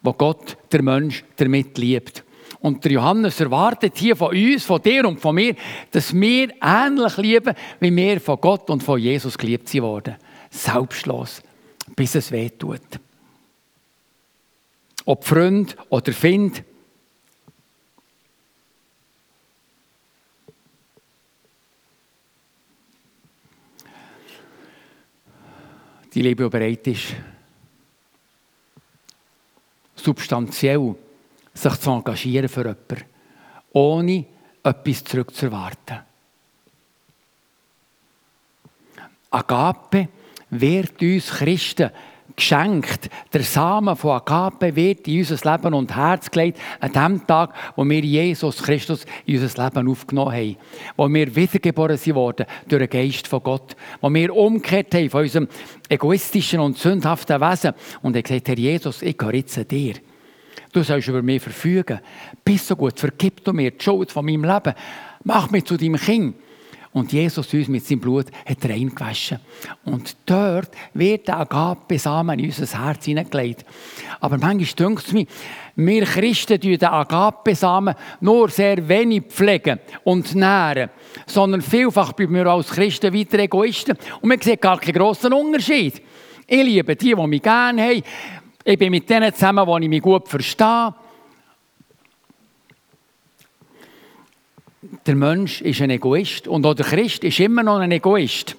wo 0.02 0.14
Gott 0.14 0.58
der 0.72 0.82
Mensch 0.82 1.24
damit 1.36 1.78
liebt. 1.78 2.24
Und 2.62 2.84
der 2.84 2.94
Johannes 2.94 3.40
erwartet 3.40 3.96
hier 3.98 4.16
von 4.16 4.36
uns, 4.36 4.64
von 4.64 4.82
dir 4.82 5.08
und 5.08 5.20
von 5.20 5.36
mir, 5.36 5.56
dass 5.92 6.14
wir 6.14 6.50
ähnlich 6.62 7.18
lieben, 7.18 7.54
wie 7.80 7.96
wir 7.96 8.20
von 8.20 8.42
Gott 8.42 8.70
und 8.72 8.82
von 8.82 9.00
Jesus 9.00 9.38
geliebt 9.38 9.72
worden. 9.76 10.16
Selbstlos, 10.50 11.44
bis 11.96 12.16
es 12.16 12.32
weh 12.32 12.50
tut 12.50 13.00
ob 15.06 15.24
Freund 15.24 15.76
oder 15.90 16.14
Find. 16.14 16.64
Die 26.14 26.22
Liebe 26.22 26.50
bereit 26.50 26.88
ist, 26.88 27.14
substanziell 29.96 30.96
sich 31.54 31.76
zu 31.76 31.92
engagieren 31.92 32.48
für 32.48 32.62
jemanden, 32.62 33.04
ohne 33.74 34.26
etwas 34.64 35.04
zurückzuerwarten. 35.04 36.00
Agape 39.30 40.08
wird 40.50 41.02
uns 41.02 41.28
Christen 41.28 41.92
geschenkt. 42.36 43.10
Der 43.34 43.44
Samen 43.44 43.96
von 43.96 44.12
Agape 44.12 44.76
wird 44.76 45.08
in 45.08 45.20
unser 45.20 45.52
Leben 45.52 45.74
und 45.74 45.96
Herz 45.96 46.30
gelegt, 46.30 46.60
an 46.80 46.92
dem 46.92 47.28
Tag, 47.28 47.54
wo 47.76 47.88
wir 47.88 48.02
Jesus 48.02 48.64
Christus 48.64 49.06
in 49.26 49.42
unser 49.42 49.64
Leben 49.64 49.90
aufgenommen 49.90 50.34
haben. 50.34 50.58
Wo 50.98 51.08
wir 51.08 51.36
wiedergeboren 51.36 52.00
wurden 52.16 52.46
durch 52.68 52.88
den 52.88 52.90
Geist 52.90 53.28
von 53.28 53.44
Gott. 53.44 53.76
Wo 54.02 54.14
wir 54.14 54.36
umgekehrt 54.36 54.94
haben 54.94 55.10
von 55.10 55.22
unserem 55.22 55.48
egoistischen 55.90 56.60
und 56.60 56.78
sündhaften 56.78 57.40
Wesen. 57.40 57.74
Und 58.02 58.16
er 58.16 58.24
gesagt, 58.24 58.48
Herr 58.48 58.58
Jesus, 58.58 59.02
ich 59.02 59.18
gehöre 59.18 59.36
jetzt 59.36 59.72
dir. 59.72 59.96
Du 60.72 60.84
sollst 60.84 61.08
über 61.08 61.22
mich 61.22 61.42
verfügen. 61.42 62.00
Bist 62.44 62.68
so 62.68 62.76
gut, 62.76 63.00
vergib 63.00 63.44
du 63.46 63.54
mir 63.54 63.72
die 63.72 63.84
Schuld 63.84 64.12
von 64.12 64.26
meinem 64.26 64.44
Leben. 64.44 64.74
Mach 65.24 65.50
mich 65.50 65.64
zu 65.64 65.78
deinem 65.78 65.96
Kind. 65.96 66.36
Und 66.96 67.12
Jesus 67.12 67.54
uns 67.54 67.68
mit 67.68 67.86
seinem 67.86 68.00
Blut 68.00 68.28
hat 68.46 68.64
reingewaschen. 68.64 69.40
Und 69.84 70.16
dort 70.26 70.70
wird 70.94 71.28
der 71.28 71.40
Agape-Samen 71.40 72.40
in 72.40 72.46
unser 72.46 72.86
Herz 72.86 73.04
hineingelegt. 73.04 73.66
Aber 74.22 74.38
manchmal 74.38 74.88
dünkt 74.88 75.06
es 75.06 75.12
mir, 75.12 75.26
wir 75.76 76.06
Christen 76.06 76.58
tun 76.58 76.78
den 76.78 76.88
Agape-Samen 76.88 77.96
nur 78.22 78.48
sehr 78.48 78.88
wenig 78.88 79.24
pflegen 79.24 79.78
und 80.06 80.36
nähren. 80.36 80.90
Sondern 81.26 81.62
vielfach 81.62 82.14
bleiben 82.14 82.36
wir 82.36 82.46
als 82.46 82.70
Christen 82.70 83.14
weiter 83.14 83.40
Egoisten. 83.40 83.98
Und 84.22 84.30
man 84.30 84.40
sieht 84.40 84.62
gar 84.62 84.80
keinen 84.80 84.94
grossen 84.94 85.34
Unterschied. 85.34 86.02
Ich 86.48 86.64
liebe 86.64 86.96
die, 86.96 87.14
die 87.14 87.28
mich 87.28 87.42
gerne 87.42 87.90
haben. 87.90 88.04
Ich 88.64 88.80
bin 88.80 88.92
mit 88.92 89.10
denen 89.10 89.34
zusammen, 89.34 89.68
die 89.68 89.84
ich 89.84 89.90
mich 89.90 90.02
gut 90.02 90.30
verstehe. 90.30 90.94
Der 95.06 95.16
Mensch 95.16 95.62
ist 95.62 95.82
ein 95.82 95.90
Egoist 95.90 96.48
und 96.48 96.66
auch 96.66 96.74
der 96.74 96.86
Christ 96.86 97.24
ist 97.24 97.40
immer 97.40 97.64
noch 97.64 97.80
ein 97.80 97.92
Egoist. 97.92 98.56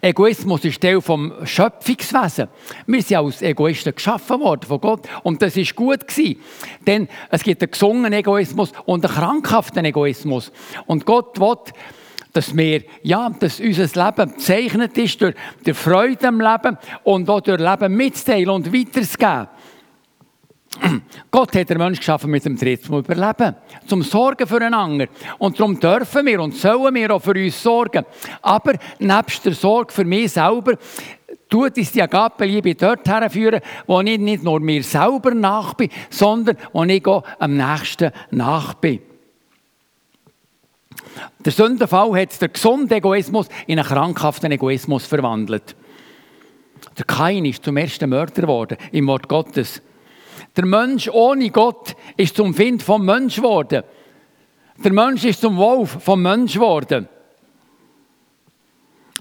Egoismus 0.00 0.64
ist 0.64 0.80
Teil 0.80 1.00
vom 1.00 1.32
Schöpfungswesen. 1.44 2.48
Wir 2.86 3.02
sind 3.02 3.16
als 3.16 3.42
Egoisten 3.42 3.94
geschaffen 3.94 4.40
worden 4.40 4.66
von 4.66 4.80
Gott 4.80 5.08
und 5.24 5.42
das 5.42 5.56
ist 5.56 5.74
gut 5.74 6.06
gewesen. 6.06 6.40
Denn 6.86 7.08
es 7.30 7.42
gibt 7.42 7.62
einen 7.62 7.70
gesungenen 7.70 8.12
Egoismus 8.12 8.72
und 8.84 9.04
einen 9.04 9.14
krankhaften 9.14 9.84
Egoismus. 9.84 10.52
Und 10.86 11.04
Gott 11.04 11.40
will, 11.40 11.56
dass 12.32 12.56
wir, 12.56 12.84
ja, 13.02 13.30
dass 13.40 13.58
unser 13.58 13.86
Leben 13.86 14.34
bezeichnet 14.34 14.96
ist 14.98 15.20
durch, 15.20 15.34
durch 15.64 15.76
Freude 15.76 16.28
am 16.28 16.40
Leben 16.40 16.78
und 17.02 17.28
auch 17.28 17.40
durch 17.40 17.60
Leben 17.60 17.96
mitzuteilen 17.96 18.50
und 18.50 18.72
weiterzugeben. 18.72 19.48
Gott 21.30 21.54
hat 21.54 21.70
den 21.70 21.78
Menschen 21.78 22.00
geschaffen 22.00 22.30
mit 22.30 22.44
dem 22.44 22.56
Tritt 22.56 22.84
zum 22.84 22.98
Überleben, 22.98 23.56
zum 23.86 24.02
Sorgen 24.02 24.46
füreinander. 24.46 25.06
Und 25.38 25.58
darum 25.58 25.78
dürfen 25.78 26.26
wir 26.26 26.40
und 26.40 26.54
sollen 26.54 26.94
wir 26.94 27.14
auch 27.14 27.22
für 27.22 27.32
uns 27.32 27.62
sorgen. 27.62 28.04
Aber 28.42 28.74
nebst 28.98 29.44
der 29.44 29.54
Sorge 29.54 29.92
für 29.92 30.04
mich 30.04 30.32
selber, 30.32 30.74
tut 31.48 31.76
uns 31.76 31.92
die 31.92 32.02
Agape-Liebe 32.02 32.74
dort 32.74 33.08
herführen, 33.08 33.60
wo 33.86 34.00
ich 34.00 34.18
nicht 34.18 34.42
nur 34.42 34.60
mir 34.60 34.82
selber 34.82 35.34
nach 35.34 35.74
bin, 35.74 35.90
sondern 36.10 36.56
wo 36.72 36.84
ich 36.84 37.06
auch 37.06 37.24
am 37.38 37.56
nächsten 37.56 38.12
nach 38.30 38.74
bin. 38.74 39.00
Der 41.44 41.52
Sündenfall 41.52 42.20
hat 42.20 42.40
den 42.40 42.52
gesunden 42.52 42.96
Egoismus 42.96 43.48
in 43.66 43.78
einen 43.78 43.88
krankhaften 43.88 44.52
Egoismus 44.52 45.06
verwandelt. 45.06 45.74
Der 46.96 47.04
Kain 47.04 47.44
ist 47.44 47.64
zum 47.64 47.76
ersten 47.76 48.10
Mörder 48.10 48.42
geworden 48.42 48.76
im 48.92 49.06
Wort 49.06 49.28
Gottes. 49.28 49.82
Der 50.58 50.66
Mensch 50.66 51.08
ohne 51.08 51.50
Gott 51.50 51.94
ist 52.16 52.34
zum 52.34 52.52
Find 52.52 52.82
vom 52.82 53.04
Mensch 53.04 53.36
geworden. 53.36 53.84
Der 54.84 54.92
Mensch 54.92 55.24
ist 55.24 55.40
zum 55.40 55.56
Wolf 55.56 56.02
vom 56.02 56.20
Mensch 56.20 56.54
geworden. 56.54 57.08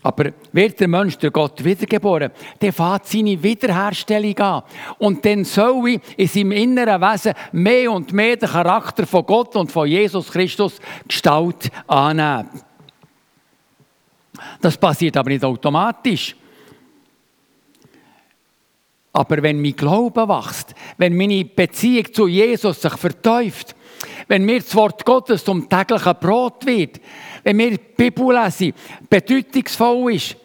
Aber 0.01 0.31
wird 0.51 0.79
der 0.79 0.87
Mensch 0.87 1.15
durch 1.19 1.31
Gott 1.31 1.63
wiedergeboren, 1.63 2.31
der 2.59 2.73
fährt 2.73 3.05
seine 3.05 3.43
Wiederherstellung 3.43 4.39
an. 4.39 4.63
Und 4.97 5.23
dann 5.25 5.43
soll 5.43 5.89
ich 5.89 6.01
in 6.17 6.27
seinem 6.27 6.51
inneren 6.53 7.01
Wesen 7.01 7.33
mehr 7.51 7.91
und 7.91 8.11
mehr 8.13 8.37
den 8.37 8.49
Charakter 8.49 9.05
von 9.05 9.23
Gott 9.23 9.55
und 9.55 9.71
von 9.71 9.87
Jesus 9.87 10.31
Christus 10.31 10.79
Gestalt 11.07 11.69
annehmen. 11.85 12.49
Das 14.59 14.75
passiert 14.75 15.15
aber 15.17 15.29
nicht 15.29 15.45
automatisch. 15.45 16.35
Aber 19.17 19.41
wenn 19.41 19.59
mein 19.59 19.75
Glaube 19.75 20.29
wächst, 20.29 20.75
wenn 20.99 21.17
meine 21.17 21.43
Beziehung 21.43 22.13
zu 22.13 22.27
Jesus 22.27 22.79
sich 22.79 22.93
vertäuft, 22.93 23.75
wenn 24.27 24.45
mir 24.45 24.59
das 24.59 24.75
Wort 24.75 25.03
Gottes 25.05 25.43
zum 25.43 25.67
täglichen 25.67 26.13
Brot 26.21 26.63
wird, 26.67 27.01
wenn 27.43 27.57
mir 27.57 27.71
die 27.71 27.79
Bibel 27.97 28.31
lese, 28.31 28.73
bedeutungsvoll 29.09 30.13
ist, 30.13 30.37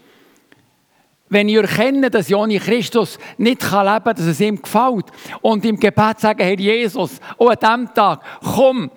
wenn 1.29 1.51
ich 1.51 1.57
erkenne, 1.57 2.09
dass 2.09 2.31
ich 2.31 2.35
ohne 2.35 2.59
Christus 2.59 3.19
nicht 3.37 3.63
leben 3.63 3.85
kann, 3.85 4.03
dass 4.05 4.21
es 4.21 4.41
ihm 4.41 4.63
gefällt 4.63 5.05
und 5.43 5.67
im 5.67 5.79
Gebet 5.79 6.21
sagen, 6.21 6.43
Herr 6.43 6.59
Jesus, 6.59 7.21
auch 7.37 7.51
an 7.51 7.59
diesem 7.61 7.95
Tag, 7.95 8.23
komm, 8.43 8.91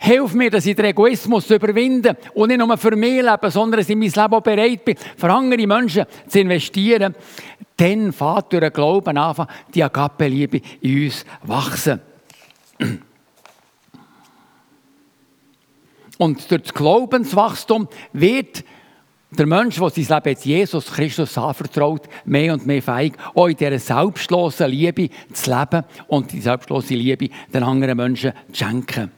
hilf 0.00 0.32
mir, 0.32 0.50
dass 0.50 0.64
ich 0.64 0.74
den 0.74 0.86
Egoismus 0.86 1.50
überwinde 1.50 2.16
und 2.34 2.48
nicht 2.48 2.58
nur 2.58 2.76
für 2.78 2.96
mich 2.96 3.22
lebe, 3.22 3.50
sondern 3.50 3.80
dass 3.80 3.88
ich 3.88 3.96
mein 3.96 4.08
Leben 4.08 4.34
auch 4.34 4.40
bereit 4.40 4.84
bin, 4.84 4.96
für 5.16 5.30
andere 5.30 5.66
Menschen 5.66 6.06
zu 6.26 6.40
investieren, 6.40 7.14
dann 7.80 8.12
fährt 8.12 8.52
durch 8.52 8.60
den 8.60 8.72
Glauben 8.72 9.16
an, 9.16 9.46
die 9.74 9.82
Agape-Liebe 9.82 10.60
in 10.80 11.04
uns 11.04 11.24
wachsen. 11.42 12.00
Und 16.18 16.50
durch 16.50 16.62
das 16.62 16.74
Glaubenswachstum 16.74 17.88
wird 18.12 18.64
der 19.30 19.46
Mensch, 19.46 19.78
der 19.78 19.90
sein 19.90 20.04
Leben 20.04 20.28
jetzt 20.28 20.44
Jesus 20.44 20.92
Christus 20.92 21.38
anvertraut, 21.38 22.02
mehr 22.24 22.52
und 22.52 22.66
mehr 22.66 22.82
fähig, 22.82 23.14
auch 23.34 23.46
in 23.46 23.56
dieser 23.56 23.78
selbstlosen 23.78 24.70
Liebe 24.70 25.08
zu 25.32 25.50
leben 25.50 25.84
und 26.08 26.32
die 26.32 26.40
selbstlose 26.40 26.94
Liebe 26.94 27.30
den 27.52 27.62
anderen 27.62 27.96
Menschen 27.96 28.32
zu 28.52 28.64
schenken. 28.64 29.12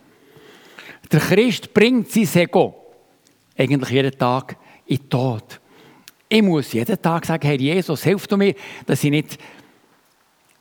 Der 1.10 1.20
Christ 1.20 1.74
bringt 1.74 2.10
sein 2.10 2.28
Ego 2.34 2.74
eigentlich 3.56 3.90
jeden 3.90 4.16
Tag 4.16 4.56
in 4.86 4.98
den 4.98 5.10
Tod. 5.10 5.61
Ich 6.34 6.40
muss 6.40 6.72
jeden 6.72 7.02
Tag 7.02 7.26
sagen, 7.26 7.46
Herr 7.46 7.60
Jesus, 7.60 8.04
hilf 8.04 8.26
du 8.26 8.38
mir, 8.38 8.54
dass 8.86 9.04
ich 9.04 9.10
nicht 9.10 9.38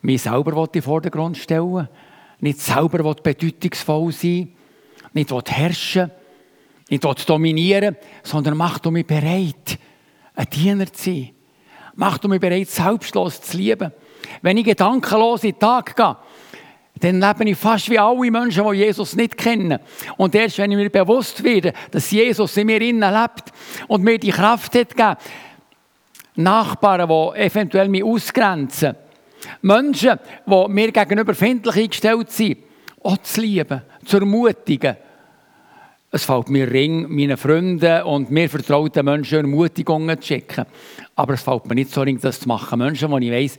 mich 0.01 0.21
selber 0.21 0.65
in 0.65 0.71
den 0.73 0.81
Vordergrund 0.81 1.37
stellen 1.37 1.87
nicht 2.41 2.59
selber 2.59 3.15
bedeutungsvoll 3.15 4.11
sein 4.11 4.51
nicht 5.13 5.31
herrschen 5.49 6.11
nicht 6.89 7.29
dominieren 7.29 7.95
sondern 8.21 8.57
mach 8.57 8.79
du 8.79 8.91
mich 8.91 9.07
bereit, 9.07 9.79
ein 10.35 10.47
Diener 10.51 10.91
zu 10.91 11.03
sein. 11.05 11.29
Mach 11.95 12.17
du 12.17 12.27
mich 12.27 12.41
bereit, 12.41 12.69
selbstlos 12.69 13.39
zu 13.39 13.55
lieben. 13.55 13.93
Wenn 14.41 14.57
ich 14.57 14.65
gedankenlos 14.65 15.45
in 15.45 15.51
den 15.51 15.59
Tag 15.59 15.95
gehe, 15.95 16.17
dann 16.99 17.21
lebe 17.21 17.49
ich 17.49 17.57
fast 17.57 17.89
wie 17.89 17.97
alle 17.97 18.29
Menschen, 18.29 18.69
die 18.69 18.77
Jesus 18.77 19.15
nicht 19.15 19.37
kennen. 19.37 19.79
Und 20.17 20.35
erst 20.35 20.57
wenn 20.57 20.71
ich 20.71 20.77
mir 20.77 20.89
bewusst 20.89 21.41
werde, 21.41 21.71
dass 21.91 22.11
Jesus 22.11 22.57
in 22.57 22.67
mir 22.67 22.81
innen 22.81 23.13
lebt 23.13 23.53
und 23.87 24.03
mir 24.03 24.19
die 24.19 24.31
Kraft 24.31 24.75
hat 24.75 24.89
gegeben, 24.89 25.15
Nachbarn, 26.35 27.07
die 27.07 27.39
eventuell 27.39 27.89
mich 27.89 28.03
ausgrenzen. 28.03 28.95
Menschen, 29.61 30.19
die 30.45 30.65
mir 30.69 30.91
gegenüber 30.91 31.33
findlich 31.33 31.77
eingestellt 31.77 32.31
sind, 32.31 32.57
auch 33.03 33.17
zu 33.17 33.41
lieben, 33.41 33.81
zu 34.05 34.17
ermutigen. 34.17 34.97
Es 36.11 36.25
fällt 36.25 36.49
mir 36.49 36.69
ring, 36.69 37.07
meinen 37.09 37.37
Freunden 37.37 38.03
und 38.03 38.29
mir 38.31 38.49
vertrauten 38.49 39.05
Menschen 39.05 39.39
Ermutigungen 39.39 40.19
zu 40.19 40.27
schicken. 40.27 40.65
Aber 41.15 41.33
es 41.33 41.41
fällt 41.41 41.65
mir 41.65 41.75
nicht 41.75 41.91
so 41.91 42.01
ring, 42.01 42.19
das 42.19 42.41
zu 42.41 42.47
machen. 42.47 42.79
Menschen, 42.79 43.09
die 43.19 43.27
ich 43.27 43.31
weiss, 43.31 43.57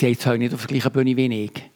die 0.00 0.06
haben 0.06 0.10
jetzt 0.12 0.26
nicht 0.38 0.54
auf 0.54 0.66
der 0.66 0.78
gleichen 0.78 0.92
Bühne 0.92 1.16
wie 1.16 1.44
ich. 1.44 1.70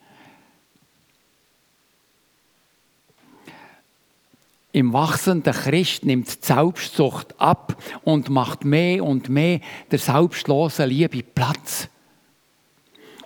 Im 4.74 4.94
wachsenden 4.94 5.52
Christ 5.52 6.04
nimmt 6.06 6.28
die 6.28 6.46
Selbstsucht 6.46 7.35
ab 7.38 7.76
und 8.04 8.30
macht 8.30 8.64
mehr 8.64 9.04
und 9.04 9.28
mehr 9.28 9.61
der 9.90 9.98
selbstlosen 9.98 10.88
Liebe 10.88 11.22
Platz. 11.22 11.88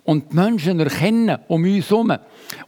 Und 0.03 0.33
die 0.33 0.37
Menschen 0.37 0.79
erkennen 0.81 1.39
um 1.49 1.65
uns 1.65 1.91
herum 1.91 2.17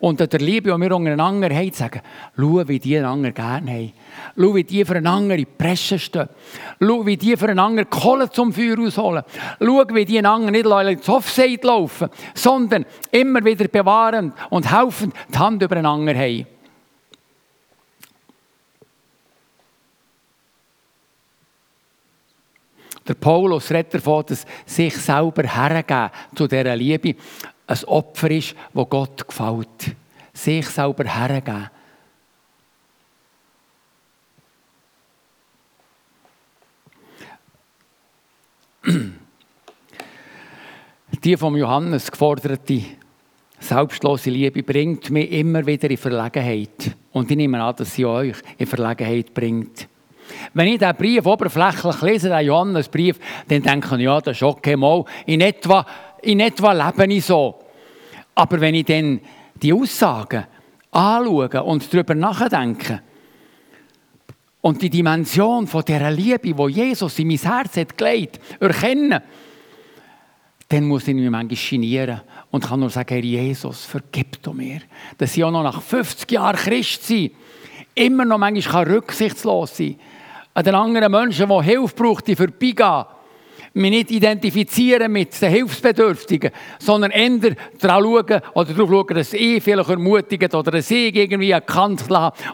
und 0.01 0.21
der 0.21 0.41
Liebe, 0.41 0.73
die 0.73 0.81
wir 0.81 0.95
untereinander 0.95 1.55
haben, 1.55 1.73
sagen, 1.73 2.01
schau, 2.37 2.67
wie 2.67 2.79
die 2.79 2.99
einander 2.99 3.31
gerne 3.31 3.71
haben. 3.71 3.93
Schau, 4.37 4.55
wie 4.55 4.65
die 4.65 4.85
füreinander 4.85 5.35
in 5.35 5.41
die 5.41 5.45
Presse 5.45 5.99
stehen. 5.99 6.29
Schau, 6.81 7.07
wie 7.07 7.17
die 7.17 7.37
füreinander 7.37 7.85
Kohle 7.85 8.29
zum 8.31 8.53
Feuer 8.53 8.79
ausholen. 8.79 9.23
Schau, 9.61 9.85
wie 9.93 10.05
die 10.05 10.19
einander 10.19 10.51
nicht 10.51 10.67
ins 10.67 11.09
Offside 11.09 11.67
laufen, 11.67 12.09
sondern 12.35 12.85
immer 13.13 13.45
wieder 13.45 13.69
bewahren 13.69 14.33
und 14.51 14.73
helfen 14.73 15.13
die 15.33 15.39
Hand 15.39 15.63
übereinander 15.63 16.15
haben. 16.15 16.47
Der 23.09 23.15
Paulus 23.15 23.71
redet 23.71 23.95
davon, 23.95 24.25
dass 24.27 24.45
sich 24.67 24.95
selber 24.97 25.43
hergeben 25.43 26.11
zu 26.35 26.47
dieser 26.47 26.77
Liebe 26.77 27.15
ein 27.67 27.85
Opfer 27.85 28.31
ist, 28.31 28.55
wo 28.75 28.85
Gott 28.85 29.27
gefällt. 29.27 29.97
Sich 30.33 30.69
selber 30.69 31.05
hergeben. 31.05 31.71
die 41.25 41.37
vom 41.37 41.57
Johannes 41.57 42.11
geforderte 42.11 42.83
selbstlose 43.61 44.31
Liebe 44.31 44.63
bringt 44.63 45.11
mich 45.11 45.33
immer 45.33 45.67
wieder 45.67 45.91
in 45.91 45.97
Verlegenheit. 45.97 46.97
Und 47.13 47.31
ich 47.31 47.37
nehme 47.37 47.63
an, 47.63 47.75
dass 47.77 47.95
sie 47.95 48.07
euch 48.07 48.37
in 48.57 48.67
Verlegenheit 48.67 49.35
bringt. 49.35 49.88
Wenn 50.55 50.69
ich 50.69 50.79
diesen 50.79 50.97
Brief 50.97 51.27
oberflächlich 51.27 52.03
lese, 52.03 52.29
den 52.29 52.47
Johannesbrief, 52.47 53.19
dann 53.49 53.63
denke 53.63 53.97
ich, 53.97 54.03
ja, 54.03 54.21
das 54.21 54.37
ist 54.37 54.43
okay, 54.43 54.77
mal, 54.77 55.05
in 55.27 55.41
etwa, 55.41 55.85
in 56.23 56.41
etwa 56.41 56.73
lebe 56.73 57.13
ich 57.13 57.25
so. 57.25 57.59
Aber 58.35 58.61
wenn 58.61 58.75
ich 58.75 58.87
dann 58.87 59.21
die 59.55 59.73
Aussagen 59.73 60.45
anschaue 60.91 61.63
und 61.63 61.93
darüber 61.93 62.15
nachdenke, 62.15 63.03
und 64.61 64.83
die 64.83 64.91
Dimension 64.91 65.67
von 65.67 65.85
dieser 65.85 66.11
Liebe, 66.11 66.53
die 66.53 66.73
Jesus 66.73 67.19
in 67.19 67.29
mein 67.29 67.39
Herz 67.39 67.77
hat 67.77 67.97
gelegt, 67.97 68.41
erkennen, 68.61 69.21
dann 70.69 70.85
muss 70.85 71.09
ich 71.09 71.15
mich 71.15 71.31
manchmal 71.31 71.59
genieren 71.71 72.21
und 72.51 72.65
kann 72.65 72.81
nur 72.81 72.91
sagen, 72.91 73.09
Herr 73.09 73.25
Jesus, 73.25 73.85
vergib 73.85 74.43
du 74.43 74.53
mir. 74.53 74.81
Dass 75.17 75.37
ich 75.37 75.45
auch 75.45 75.51
noch 75.51 75.63
nach 75.63 75.81
50 75.81 76.31
Jahren 76.31 76.57
Christ 76.57 77.07
sein 77.07 77.31
immer 77.95 78.25
noch 78.25 78.39
manchmal 78.39 78.85
rücksichtslos 78.85 79.77
sein 79.77 79.97
kann. 79.97 80.18
An 80.55 80.65
den 80.65 80.75
anderen 80.75 81.13
Menschen, 81.13 81.49
die 81.49 81.63
Hilfe 81.63 81.95
brauchen, 81.95 82.25
die 82.27 82.37
vorbeigehen. 82.37 83.05
Mich 83.75 83.91
nicht 83.91 84.11
identifizieren 84.11 85.13
mit 85.13 85.41
den 85.41 85.53
Hilfsbedürftigen, 85.53 86.51
sondern 86.79 87.11
eher 87.11 87.55
darauf 87.79 88.03
schauen, 88.03 88.43
oder 88.55 88.73
darauf 88.73 88.91
schauen, 88.91 89.15
dass 89.15 89.33
ich 89.35 89.63
vielleicht 89.63 89.91
ermutigt 89.91 90.55
oder 90.55 90.71
dass 90.71 90.91
ich 90.91 91.15
irgendwie 91.15 91.51
erkannt 91.51 92.05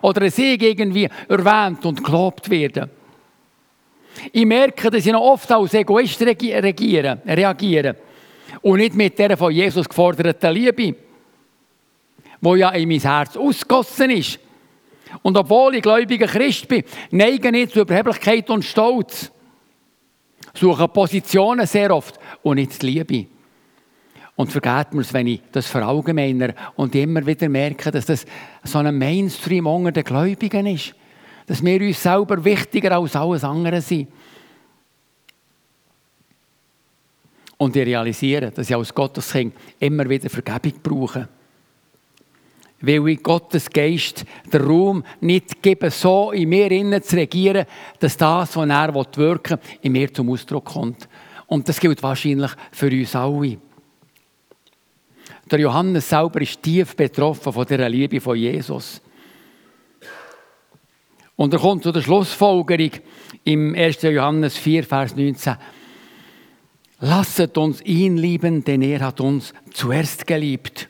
oder 0.02 0.20
dass 0.20 0.38
ich 0.38 0.60
irgendwie 0.60 1.08
erwähnt 1.28 1.86
und 1.86 2.04
gelobt 2.04 2.50
werde. 2.50 2.90
Ich 4.32 4.44
merke, 4.44 4.90
dass 4.90 5.06
ich 5.06 5.12
noch 5.12 5.22
oft 5.22 5.50
als 5.50 5.74
Egoist 5.74 6.20
reagiere, 6.20 7.18
reagiere 7.26 7.96
und 8.62 8.78
nicht 8.78 8.94
mit 8.94 9.18
der 9.18 9.36
von 9.36 9.52
Jesus 9.52 9.88
geforderten 9.88 10.52
Liebe, 10.52 10.94
wo 12.40 12.54
ja 12.54 12.70
in 12.70 12.88
mein 12.88 13.00
Herz 13.00 13.36
ausgossen 13.36 14.10
ist. 14.10 14.38
Und 15.22 15.36
obwohl 15.36 15.76
ich 15.76 15.82
gläubiger 15.82 16.26
Christ 16.26 16.68
bin, 16.68 16.84
neige 17.10 17.56
ich 17.56 17.70
zu 17.70 17.80
Überheblichkeit 17.80 18.48
und 18.50 18.64
Stolz. 18.64 19.30
Suche 20.54 20.88
Positionen 20.88 21.66
sehr 21.66 21.94
oft 21.94 22.18
und 22.42 22.56
nicht 22.56 22.80
die 22.80 22.86
Liebe. 22.86 23.26
Und 24.36 24.50
vergeht 24.50 24.92
mir 24.92 25.02
es, 25.02 25.12
wenn 25.12 25.28
ich 25.28 25.42
das 25.52 25.66
verallgemeiner 25.66 26.54
und 26.76 26.94
immer 26.94 27.24
wieder 27.24 27.48
merke, 27.48 27.90
dass 27.90 28.06
das 28.06 28.26
so 28.64 28.78
ein 28.78 28.96
Mainstream 28.96 29.66
unter 29.66 29.92
den 29.92 30.04
Gläubigen 30.04 30.66
ist. 30.66 30.94
Dass 31.46 31.64
wir 31.64 31.80
uns 31.80 32.02
selber 32.02 32.44
wichtiger 32.44 32.96
als 32.96 33.14
alles 33.14 33.44
andere 33.44 33.80
sind. 33.80 34.08
Und 37.56 37.76
ich 37.76 37.86
realisiere, 37.86 38.50
dass 38.50 38.68
ich 38.68 38.76
als 38.76 38.92
Gotteskind 38.92 39.54
immer 39.78 40.08
wieder 40.08 40.28
Vergebung 40.28 40.80
brauche 40.82 41.28
weil 42.86 43.08
ich 43.08 43.22
Gottes 43.22 43.70
Geist 43.70 44.24
den 44.52 44.62
Raum 44.62 45.04
nicht 45.20 45.62
gebe, 45.62 45.90
so 45.90 46.32
in 46.32 46.48
mir 46.48 46.70
innen 46.70 47.02
zu 47.02 47.16
regieren, 47.16 47.66
dass 47.98 48.16
das, 48.16 48.56
was 48.56 48.68
er 48.68 48.94
wirken 48.94 49.58
will, 49.58 49.78
in 49.82 49.92
mir 49.92 50.12
zum 50.12 50.30
Ausdruck 50.30 50.66
kommt. 50.66 51.08
Und 51.46 51.68
das 51.68 51.80
gilt 51.80 52.02
wahrscheinlich 52.02 52.50
für 52.72 52.90
uns 52.90 53.14
alle. 53.14 53.58
Der 55.50 55.60
Johannes 55.60 56.08
selber 56.08 56.40
ist 56.40 56.62
tief 56.62 56.96
betroffen 56.96 57.52
von 57.52 57.66
der 57.66 57.88
Liebe 57.88 58.20
von 58.20 58.36
Jesus. 58.36 59.00
Und 61.36 61.52
er 61.52 61.60
kommt 61.60 61.82
zu 61.82 61.92
der 61.92 62.00
Schlussfolgerung 62.00 62.90
im 63.42 63.74
1. 63.74 64.02
Johannes 64.02 64.56
4, 64.56 64.84
Vers 64.84 65.16
19. 65.16 65.56
Lasset 67.00 67.58
uns 67.58 67.82
ihn 67.82 68.16
lieben, 68.16 68.64
denn 68.64 68.80
er 68.82 69.00
hat 69.00 69.20
uns 69.20 69.52
zuerst 69.72 70.26
geliebt. 70.26 70.88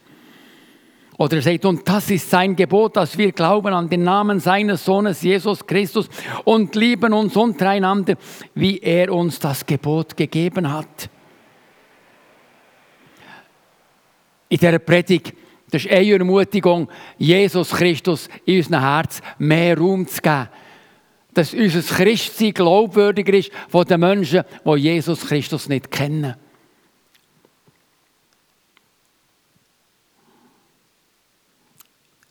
Oder 1.17 1.37
er 1.37 1.43
sagt, 1.43 1.65
und 1.65 1.89
das 1.89 2.11
ist 2.11 2.29
sein 2.29 2.57
Gebot, 2.57 2.97
dass 2.97 3.17
wir 3.17 3.31
glauben 3.31 3.73
an 3.73 3.89
den 3.89 4.03
Namen 4.03 4.41
seines 4.41 4.85
Sohnes 4.85 5.23
Jesus 5.23 5.65
Christus 5.65 6.09
und 6.45 6.75
lieben 6.75 7.13
uns 7.13 7.37
untereinander, 7.37 8.17
wie 8.55 8.79
er 8.79 9.13
uns 9.13 9.39
das 9.39 9.65
Gebot 9.65 10.17
gegeben 10.17 10.73
hat. 10.73 11.09
In 14.49 14.59
dieser 14.59 14.79
Predigt, 14.81 15.35
das 15.71 15.85
ist 15.85 15.91
eine 15.91 16.13
Ermutigung, 16.13 16.89
Jesus 17.17 17.71
Christus 17.71 18.29
in 18.45 18.59
unserem 18.59 18.81
Herz 18.81 19.21
mehr 19.39 19.79
Raum 19.79 20.07
zu 20.07 20.21
geben. 20.21 20.49
Dass 21.33 21.55
unser 21.55 21.83
Christsein 21.83 22.55
glaubwürdiger 22.55 23.35
ist 23.35 23.51
von 23.69 23.85
den 23.85 24.01
Menschen, 24.01 24.43
die 24.65 24.77
Jesus 24.77 25.27
Christus 25.27 25.69
nicht 25.69 25.91
kennen. 25.91 26.37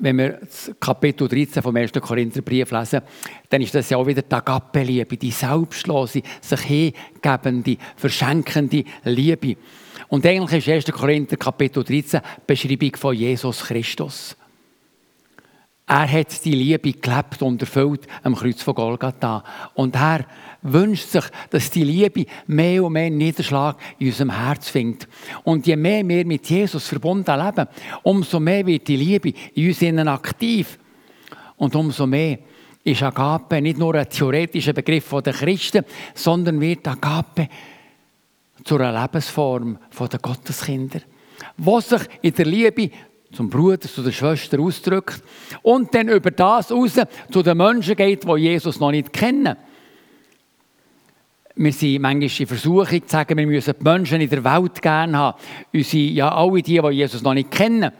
Wenn 0.03 0.17
wir 0.17 0.31
das 0.41 0.69
Kapitel 0.81 1.29
13 1.29 1.63
vom 1.63 1.77
1. 1.77 1.93
Korintherbrief 1.93 2.71
lesen, 2.71 3.01
dann 3.47 3.61
ist 3.61 3.73
das 3.73 3.89
ja 3.89 3.95
auch 3.95 4.05
wieder 4.05 4.21
die 4.21 4.35
Agape-Liebe, 4.35 5.15
die 5.15 5.31
selbstlose, 5.31 6.21
sich 6.41 6.59
hingebende, 6.59 7.77
verschenkende 7.95 8.83
Liebe. 9.05 9.55
Und 10.09 10.25
eigentlich 10.25 10.67
ist 10.67 10.89
1. 10.89 10.93
Korinther 10.93 11.37
Kapitel 11.37 11.85
13 11.85 12.19
Beschreibung 12.45 12.93
von 12.97 13.15
Jesus 13.15 13.63
Christus. 13.63 14.35
Er 15.87 16.11
hat 16.11 16.43
die 16.43 16.55
Liebe 16.55 16.91
gelebt 16.91 17.41
und 17.41 17.61
erfüllt 17.61 18.05
am 18.23 18.35
Kreuz 18.35 18.61
von 18.61 18.75
Golgatha. 18.75 19.41
Und 19.73 19.95
er 19.95 20.25
wünscht 20.63 21.09
sich, 21.09 21.23
dass 21.49 21.69
die 21.69 21.83
Liebe 21.83 22.25
mehr 22.47 22.83
und 22.83 22.93
mehr 22.93 23.09
Niederschlag 23.09 23.77
in 23.99 24.07
unserem 24.07 24.31
Herz 24.31 24.69
findet. 24.69 25.07
Und 25.43 25.67
je 25.67 25.75
mehr 25.75 26.07
wir 26.07 26.25
mit 26.25 26.49
Jesus 26.49 26.87
verbunden 26.87 27.39
leben, 27.39 27.67
umso 28.01 28.39
mehr 28.39 28.65
wird 28.65 28.87
die 28.87 28.95
Liebe 28.95 29.33
in 29.53 29.67
uns 29.67 29.81
innen 29.81 30.07
aktiv. 30.07 30.79
Und 31.57 31.75
umso 31.75 32.07
mehr 32.07 32.39
ist 32.83 33.03
Agape 33.03 33.61
nicht 33.61 33.77
nur 33.77 33.95
ein 33.95 34.09
theoretischer 34.09 34.73
Begriff 34.73 35.09
der 35.23 35.33
Christen, 35.33 35.85
sondern 36.13 36.59
wird 36.59 36.87
Agape 36.87 37.47
zu 38.63 38.75
einer 38.75 39.01
Lebensform 39.01 39.77
der 39.99 40.19
Gotteskinder, 40.19 41.01
wo 41.57 41.79
sich 41.79 42.01
in 42.21 42.33
der 42.33 42.45
Liebe 42.45 42.89
zum 43.33 43.49
Bruder, 43.49 43.81
zu 43.81 44.03
der 44.03 44.11
Schwester 44.11 44.59
ausdrückt 44.59 45.23
und 45.61 45.93
dann 45.93 46.07
über 46.07 46.31
das 46.31 46.71
raus 46.71 46.93
zu 47.31 47.41
den 47.41 47.57
Menschen 47.57 47.95
geht, 47.95 48.23
die 48.23 48.37
Jesus 48.37 48.79
noch 48.79 48.91
nicht 48.91 49.11
kennen. 49.11 49.57
Wir 51.55 51.71
sind 51.71 52.01
manchmal 52.01 52.29
in 52.39 52.47
Versuchung 52.47 53.01
zu 53.07 53.07
sagen, 53.07 53.37
wir 53.37 53.45
müssen 53.45 53.75
die 53.77 53.83
Menschen 53.83 54.21
in 54.21 54.29
der 54.29 54.43
Welt 54.43 54.81
gerne 54.81 55.17
haben. 55.17 55.37
Unsere, 55.71 56.03
ja, 56.03 56.33
alle 56.33 56.61
die, 56.63 56.81
die 56.81 56.89
Jesus 56.89 57.21
noch 57.21 57.35
nicht 57.35 57.51
kennen. 57.51 57.91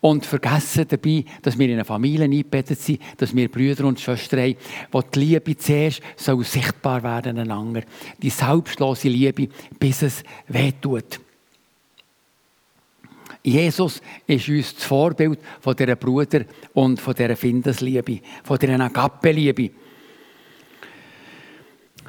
Und 0.00 0.24
vergessen 0.24 0.86
dabei, 0.88 1.24
dass 1.42 1.58
wir 1.58 1.66
in 1.66 1.74
einer 1.74 1.84
Familie 1.84 2.24
eingebettet 2.24 2.78
sind, 2.78 3.00
dass 3.16 3.34
wir 3.34 3.50
Brüder 3.50 3.84
und 3.84 3.98
Schwestern 3.98 4.40
haben, 4.40 4.56
wo 4.92 5.02
die 5.02 5.18
Liebe 5.18 5.56
zuerst 5.56 6.02
soll 6.14 6.44
sichtbar 6.44 7.02
werden 7.02 7.36
einander. 7.36 7.82
Die 8.22 8.30
selbstlose 8.30 9.08
Liebe, 9.08 9.48
bis 9.76 10.02
es 10.02 10.22
wehtut. 10.46 11.18
Jesus 13.42 14.00
ist 14.26 14.48
uns 14.48 14.74
das 14.74 14.84
Vorbild 14.84 15.40
von 15.60 15.74
dieser 15.74 15.96
Bruder- 15.96 16.44
und 16.74 17.00
von 17.00 17.14
dieser 17.14 17.34
Findesliebe, 17.34 18.20
von 18.44 18.58
dieser 18.58 18.78
Agape-Liebe. 18.78 19.70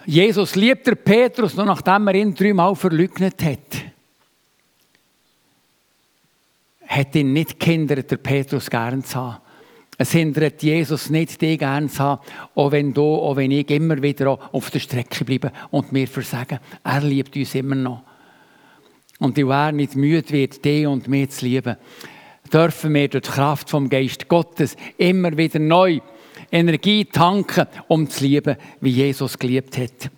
Jesus 0.05 0.55
liebt 0.55 0.87
der 0.87 0.95
Petrus, 0.95 1.55
nur 1.55 1.65
nachdem 1.65 2.07
er 2.07 2.15
ihn 2.15 2.33
dreimal 2.33 2.75
verleugnet 2.75 3.43
hat. 3.43 3.83
Hat 6.87 7.15
ihn 7.15 7.33
nicht 7.33 7.59
gehindert, 7.59 8.09
der 8.09 8.17
Petrus 8.17 8.69
gern 8.69 9.03
zu 9.03 9.15
haben. 9.15 9.41
Es 10.01 10.11
hindert 10.11 10.63
Jesus 10.63 11.09
nicht, 11.09 11.41
dich 11.41 11.59
gern 11.59 11.89
zu 11.89 11.99
haben, 11.99 12.21
auch 12.55 12.71
wenn 12.71 12.93
du, 12.93 13.03
auch 13.03 13.35
wenn 13.35 13.51
ich 13.51 13.69
immer 13.69 14.01
wieder 14.01 14.39
auf 14.53 14.71
der 14.71 14.79
Strecke 14.79 15.25
bleiben 15.25 15.51
und 15.71 15.91
mir 15.91 16.07
versagen. 16.07 16.59
Er 16.83 17.01
liebt 17.01 17.35
uns 17.35 17.53
immer 17.53 17.75
noch. 17.75 18.03
Und 19.19 19.37
weil 19.37 19.51
er 19.51 19.71
nicht 19.73 19.97
müde 19.97 20.29
wird, 20.29 20.63
dich 20.63 20.87
und 20.87 21.09
mich 21.09 21.31
zu 21.31 21.45
lieben, 21.45 21.75
dürfen 22.51 22.93
wir 22.93 23.09
durch 23.09 23.25
die 23.25 23.29
Kraft 23.29 23.69
vom 23.69 23.89
Geist 23.89 24.29
Gottes 24.29 24.77
immer 24.97 25.35
wieder 25.35 25.59
neu 25.59 25.99
Energie 26.51 27.05
tanken, 27.05 27.67
um 27.87 28.09
zu 28.09 28.23
lieben, 28.23 28.55
wie 28.81 28.89
Jesus 28.89 29.37
geliebt 29.37 29.77
hat. 29.77 30.11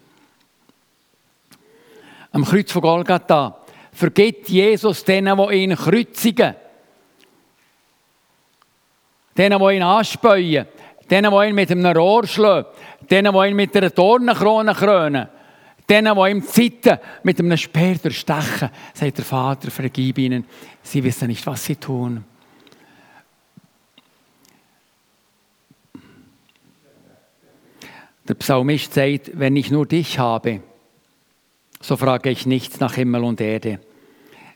Am 2.32 2.46
Kreuz 2.46 2.72
von 2.72 2.82
Golgatha 2.82 3.58
vergibt 3.92 4.50
Jesus 4.50 5.04
denen, 5.04 5.38
die 5.38 5.56
ihn 5.56 5.76
kreuzigen. 5.76 6.56
Denen, 9.38 9.60
die 9.60 9.76
ihn 9.76 9.84
anspäuen. 9.84 10.66
Denen, 11.10 11.32
die 11.32 11.48
ihn 11.48 11.56
mit 11.56 11.72
einem 11.72 11.98
Rohr 11.98 12.26
schlagen. 12.26 12.68
Denen, 13.10 13.34
die 13.34 13.48
ihn 13.50 13.56
mit 13.56 13.76
einer 13.76 13.90
Dornenkrone 13.90 14.74
krönen. 14.74 15.28
Denen, 15.90 16.16
die 16.16 16.32
ihm 16.32 16.44
Zeiten 16.44 17.00
mit 17.24 17.40
einem 17.40 17.58
Speer 17.58 17.96
durchstechen, 17.96 18.70
sagt 18.94 19.18
der 19.18 19.26
Vater, 19.26 19.72
vergib 19.72 20.18
ihnen, 20.18 20.46
sie 20.82 21.04
wissen 21.04 21.28
nicht, 21.28 21.46
was 21.46 21.66
sie 21.66 21.76
tun. 21.76 22.24
Der 28.28 28.36
Psalmist 28.36 28.94
sagt, 28.94 29.32
wenn 29.34 29.56
ich 29.56 29.72
nur 29.72 29.86
dich 29.86 30.20
habe, 30.20 30.62
so 31.82 31.98
frage 31.98 32.30
ich 32.30 32.46
nichts 32.46 32.80
nach 32.80 32.94
Himmel 32.94 33.24
und 33.24 33.42
Erde. 33.42 33.80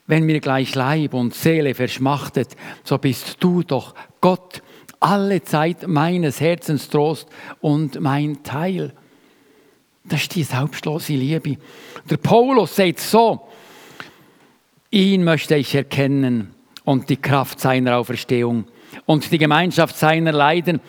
Wenn 0.08 0.26
mir 0.26 0.40
gleich 0.40 0.76
Leib 0.76 1.16
und 1.16 1.34
Seele 1.34 1.74
verschmachtet, 1.74 2.56
so 2.84 3.00
bist 3.00 3.38
du 3.40 3.64
doch 3.64 3.96
Gott, 4.22 4.62
alle 5.00 5.44
Zeit 5.44 5.88
meines 5.88 6.40
Herzens 6.40 6.90
Trost 6.90 7.28
und 7.60 8.00
mein 8.00 8.44
Teil. 8.44 8.94
Das 10.04 10.22
ist 10.22 10.36
die 10.36 10.44
selbstlose 10.44 11.14
Liebe. 11.14 11.58
Der 12.10 12.18
Paulus 12.18 12.76
sagt 12.76 13.00
so, 13.00 13.48
ihn 14.92 15.24
möchte 15.24 15.56
ich 15.56 15.74
erkennen 15.74 16.54
und 16.84 17.10
die 17.10 17.18
Kraft 17.18 17.60
seiner 17.60 17.98
Auferstehung 17.98 18.66
und 19.06 19.32
die 19.32 19.38
Gemeinschaft 19.38 19.98
seiner 19.98 20.32
Leiden 20.32 20.80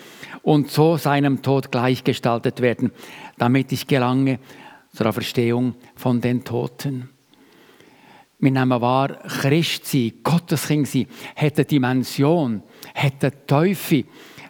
und 0.43 0.71
so 0.71 0.97
seinem 0.97 1.43
Tod 1.43 1.73
gleichgestaltet 1.73 2.61
werden, 2.61 2.93
damit 3.37 3.73
ich 3.73 3.87
gelange 3.87 4.39
zur 4.93 5.07
Auferstehung 5.07 5.75
von 5.95 6.21
den 6.21 6.45
Toten. 6.45 7.11
Wir 8.39 8.51
nehmen 8.51 8.81
wahr, 8.81 9.19
Christ 9.41 9.87
sein, 9.87 10.13
Gotteskind 10.23 10.87
sein, 10.87 11.07
hat 11.35 11.57
eine 11.57 11.65
Dimension, 11.65 12.63
eine 12.95 13.47
Teufel, 13.47 14.05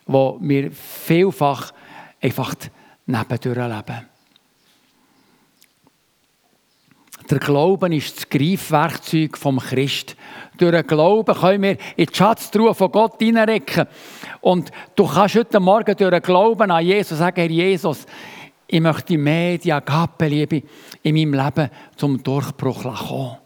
wo 0.06 0.38
wir 0.40 0.70
vielfach 0.72 1.72
einfach 2.20 2.54
nebendurch 3.06 3.56
leben. 3.56 4.15
Der 7.30 7.40
Glauben 7.40 7.92
ist 7.92 8.16
das 8.16 8.28
Greifwerkzeug 8.28 9.36
vom 9.36 9.58
Christ. 9.58 10.14
Durch 10.56 10.70
den 10.70 10.86
Glauben 10.86 11.34
können 11.34 11.62
wir 11.62 11.76
in 11.96 12.06
die 12.06 12.14
Schatztruhe 12.14 12.72
von 12.72 12.92
Gott 12.92 13.16
hineinrecken. 13.18 13.86
Und 14.40 14.70
du 14.94 15.06
kannst 15.06 15.34
heute 15.34 15.58
Morgen 15.58 15.96
durch 15.96 16.10
den 16.10 16.22
Glauben 16.22 16.70
an 16.70 16.84
Jesus 16.84 17.18
sagen, 17.18 17.40
Herr 17.40 17.50
Jesus, 17.50 18.06
ich 18.68 18.80
möchte 18.80 19.18
mehr 19.18 19.58
die 19.58 19.72
Agape-Liebe 19.72 20.62
in 21.02 21.14
meinem 21.16 21.34
Leben 21.34 21.70
zum 21.96 22.22
Durchbruch 22.22 22.82
kommen. 22.82 23.36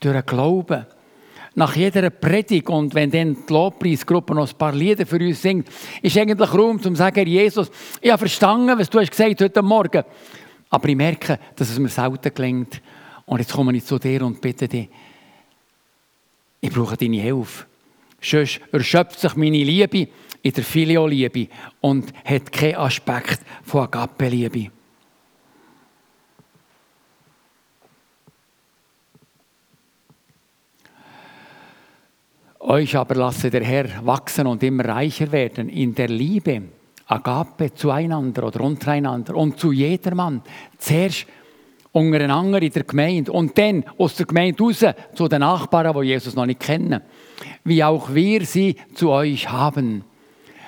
Durch 0.00 0.14
den 0.14 0.26
Glauben. 0.26 0.86
Nach 1.56 1.74
jeder 1.76 2.10
Predigt 2.10 2.68
und 2.68 2.94
wenn 2.94 3.10
dann 3.10 3.36
die 3.48 3.52
Lobpreisgruppe 3.52 4.34
noch 4.34 4.50
ein 4.50 4.58
paar 4.58 4.72
Lieder 4.72 5.06
für 5.06 5.20
uns 5.20 5.40
singt, 5.40 5.68
ist 6.02 6.18
eigentlich 6.18 6.52
Raum, 6.52 6.76
um 6.76 6.82
zu 6.82 6.94
sagen, 6.96 7.14
Herr 7.14 7.26
Jesus, 7.26 7.70
ich 8.00 8.10
habe 8.10 8.18
verstanden, 8.18 8.78
was 8.78 8.90
du 8.90 8.98
hast 8.98 9.10
gesagt 9.10 9.40
heute 9.40 9.62
Morgen 9.62 9.90
gesagt 9.90 10.06
hast. 10.08 10.43
Aber 10.70 10.88
ich 10.88 10.96
merke, 10.96 11.38
dass 11.56 11.70
es 11.70 11.78
mir 11.78 11.88
selten 11.88 12.34
gelingt. 12.34 12.80
Und 13.26 13.38
jetzt 13.38 13.52
komme 13.52 13.76
ich 13.76 13.84
zu 13.84 13.98
dir 13.98 14.22
und 14.22 14.40
bitte 14.40 14.68
dich, 14.68 14.88
ich 16.60 16.70
brauche 16.70 16.96
deine 16.96 17.20
Hilfe. 17.20 17.66
Sonst 18.20 18.60
erschöpft 18.72 19.20
sich 19.20 19.36
meine 19.36 19.62
Liebe 19.62 20.08
in 20.42 20.52
der 20.52 20.64
Filio-Liebe 20.64 21.48
und 21.80 22.12
hat 22.24 22.50
keinen 22.52 22.76
Aspekt 22.76 23.40
von 23.62 23.84
Agape-Liebe. 23.84 24.70
Euch 32.60 32.96
aber 32.96 33.14
lasse 33.14 33.50
der 33.50 33.62
Herr 33.62 34.06
wachsen 34.06 34.46
und 34.46 34.62
immer 34.62 34.86
reicher 34.86 35.30
werden 35.30 35.68
in 35.68 35.94
der 35.94 36.08
Liebe 36.08 36.62
Agape 37.06 37.74
zueinander 37.74 38.46
oder 38.46 38.60
untereinander 38.62 39.36
und 39.36 39.58
zu 39.58 39.72
jedermann. 39.72 40.42
Zuerst 40.78 41.26
untereinander 41.92 42.60
in 42.60 42.72
der 42.72 42.84
Gemeinde 42.84 43.30
und 43.32 43.56
dann 43.56 43.84
aus 43.98 44.16
der 44.16 44.26
Gemeinde 44.26 44.62
raus 44.62 44.84
zu 45.14 45.28
den 45.28 45.40
Nachbarn, 45.40 45.94
die 45.94 46.08
Jesus 46.08 46.34
noch 46.34 46.46
nicht 46.46 46.60
kennen. 46.60 47.00
Wie 47.62 47.84
auch 47.84 48.12
wir 48.12 48.44
sie 48.44 48.76
zu 48.94 49.10
euch 49.10 49.50
haben. 49.50 50.04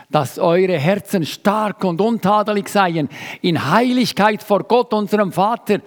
Dass 0.08 0.38
eure 0.38 0.78
Herzen 0.78 1.26
stark 1.26 1.82
und 1.82 2.00
untadelig 2.00 2.68
seien 2.68 3.08
in 3.42 3.70
Heiligkeit 3.70 4.42
vor 4.42 4.62
Gott, 4.62 4.94
unserem 4.94 5.32
Vater, 5.32 5.80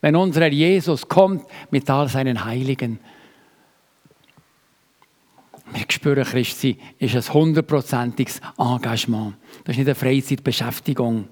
wenn 0.00 0.16
unser 0.16 0.48
Jesus 0.48 1.06
kommt 1.06 1.44
mit 1.70 1.88
all 1.88 2.08
seinen 2.08 2.44
Heiligen. 2.44 2.98
Wir 5.74 5.84
spüren, 5.88 6.24
Christi 6.24 6.76
ist 6.98 7.14
ein 7.14 7.34
hundertprozentiges 7.34 8.40
Engagement. 8.58 9.34
Das 9.64 9.74
ist 9.74 9.78
nicht 9.78 9.88
eine 9.88 9.94
Freizeitbeschäftigung. 9.94 11.28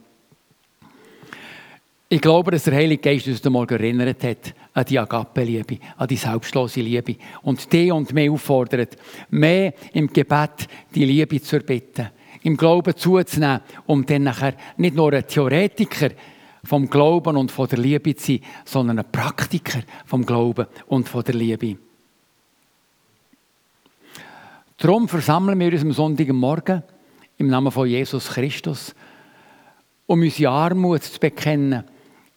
Ich 2.08 2.20
glaube, 2.20 2.50
dass 2.50 2.64
der 2.64 2.74
Heilige 2.74 3.02
Geist 3.02 3.28
uns 3.28 3.44
Morgen 3.44 3.74
erinnert 3.74 4.24
hat 4.24 4.54
an 4.72 4.84
die 4.84 4.98
Agape-Liebe, 4.98 5.78
an 5.96 6.08
die 6.08 6.16
selbstlose 6.16 6.80
Liebe 6.80 7.16
und 7.42 7.72
die 7.72 7.92
und 7.92 8.12
mehr 8.12 8.32
auffordert, 8.32 8.96
mehr 9.28 9.74
im 9.92 10.12
Gebet 10.12 10.66
die 10.94 11.04
Liebe 11.04 11.40
zu 11.40 11.56
erbitten, 11.56 12.08
im 12.42 12.56
Glauben 12.56 12.96
zuzunehmen, 12.96 13.60
um 13.86 14.04
dann 14.04 14.24
nachher 14.24 14.54
nicht 14.76 14.96
nur 14.96 15.12
ein 15.12 15.26
Theoretiker 15.26 16.10
vom 16.64 16.88
Glauben 16.88 17.36
und 17.36 17.52
von 17.52 17.68
der 17.68 17.78
Liebe 17.78 18.16
zu 18.16 18.32
sein, 18.32 18.40
sondern 18.64 18.98
ein 18.98 19.12
Praktiker 19.12 19.80
vom 20.06 20.24
Glauben 20.26 20.66
und 20.88 21.08
von 21.08 21.22
der 21.22 21.34
Liebe. 21.34 21.76
Darum 24.80 25.08
versammeln 25.08 25.60
wir 25.60 25.70
uns 25.74 25.82
am 25.82 25.92
Sonntagmorgen 25.92 26.82
im 27.36 27.48
Namen 27.48 27.70
von 27.70 27.86
Jesus 27.86 28.30
Christus, 28.30 28.94
um 30.06 30.22
unsere 30.22 30.50
Armut 30.50 31.02
zu 31.02 31.20
bekennen 31.20 31.84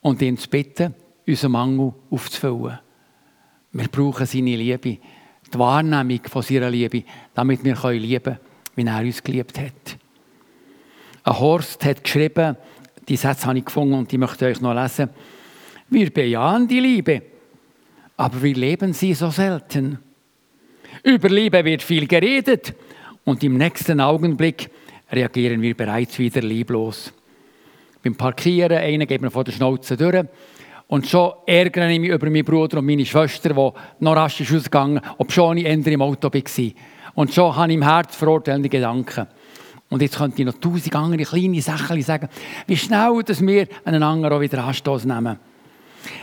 und 0.02 0.22
ihn 0.22 0.38
zu 0.38 0.50
bitten, 0.50 0.94
unseren 1.26 1.54
Mangel 1.54 1.94
aufzufüllen. 2.12 2.80
Wir 3.72 3.88
brauchen 3.88 4.26
seine 4.26 4.58
Liebe, 4.58 4.98
die 4.98 5.58
Wahrnehmung 5.58 6.20
von 6.26 6.42
seiner 6.42 6.70
Liebe, 6.70 7.06
damit 7.34 7.64
wir 7.64 7.76
lieben 7.94 8.24
können, 8.24 8.40
wie 8.76 8.86
er 8.86 9.00
uns 9.00 9.24
geliebt 9.24 9.58
hat. 9.58 9.98
Ein 11.24 11.40
Horst 11.40 11.86
hat 11.86 12.04
geschrieben, 12.04 12.58
die 13.08 13.16
Sätze 13.16 13.46
habe 13.48 13.60
ich 13.60 13.66
gefunden 13.66 13.94
und 13.94 14.12
die 14.12 14.18
möchte 14.18 14.50
ich 14.50 14.58
euch 14.58 14.62
noch 14.62 14.74
lesen. 14.74 15.12
Wir 15.90 16.12
bejahen 16.12 16.68
die 16.68 16.82
Liebe, 16.82 17.22
aber 18.18 18.44
wir 18.44 18.54
leben 18.54 18.92
sie 18.92 19.14
so 19.14 19.30
selten. 19.30 20.00
Über 21.02 21.30
Liebe 21.30 21.66
wird 21.66 21.82
viel 21.82 22.08
geredet 22.08 22.74
und 23.24 23.44
im 23.44 23.58
nächsten 23.58 24.00
Augenblick 24.00 24.70
reagieren 25.12 25.62
wir 25.62 25.76
bereits 25.76 26.20
wieder 26.20 26.42
lieblos. 26.42 27.12
Beim 28.04 28.16
Parkieren, 28.16 28.78
einer 28.78 29.06
geht 29.06 29.22
mir 29.22 29.32
vor 29.32 29.44
der 29.44 29.54
Schnauze 29.54 29.98
durch 29.98 30.26
und 30.88 31.08
schon 31.08 31.32
ärgere 31.46 31.90
ich 31.90 32.00
mich 32.00 32.10
über 32.10 32.30
meinen 32.30 32.46
Bruder 32.46 32.80
und 32.80 32.86
meine 32.86 33.06
Schwester, 33.06 33.50
die 33.50 34.04
noch 34.04 34.16
rasch 34.16 34.42
ist 34.42 34.54
ausgegangen, 34.54 35.02
obwohl 35.18 35.58
ich 35.58 35.66
ändere 35.66 35.94
im 35.94 36.02
Auto 36.02 36.32
war. 36.32 36.72
Und 37.16 37.34
schon 37.34 37.56
habe 37.56 37.72
ich 37.72 37.78
im 37.78 37.84
Herz 37.84 38.16
verurteilende 38.16 38.70
Gedanken. 38.70 39.28
Und 39.90 40.02
jetzt 40.02 40.18
könnte 40.18 40.42
ich 40.42 40.46
noch 40.46 40.60
tausend 40.60 40.96
andere 40.96 41.24
kleine 41.24 41.62
Sachen 41.62 42.02
sagen, 42.02 42.28
wie 42.68 42.78
schnell 42.78 43.22
dass 43.24 43.46
wir 43.46 43.68
einander 43.86 44.32
auch 44.32 44.42
wieder 44.42 44.64
Anstoß 44.64 45.06
nehmen. 45.06 45.38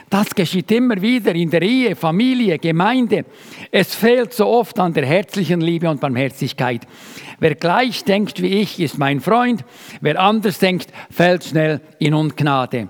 Das 0.09 0.35
geschieht 0.35 0.71
immer 0.73 1.01
wieder 1.01 1.35
in 1.35 1.51
der 1.51 1.63
Ehe, 1.63 1.97
Familie, 1.97 2.59
Gemeinde. 2.59 3.25
Es 3.71 3.95
fehlt 3.95 4.33
so 4.33 4.47
oft 4.47 4.79
an 4.79 4.93
der 4.93 5.07
herzlichen 5.07 5.61
Liebe 5.61 5.89
und 5.89 6.01
Barmherzigkeit. 6.01 6.87
Wer 7.39 7.55
gleich 7.55 8.05
denkt 8.05 8.43
wie 8.43 8.61
ich, 8.61 8.81
ist 8.81 8.99
mein 8.99 9.21
Freund. 9.21 9.65
Wer 10.01 10.21
anders 10.21 10.59
denkt, 10.59 10.93
fällt 11.11 11.45
schnell 11.45 11.81
in 11.99 12.15
Ungnade. 12.15 12.89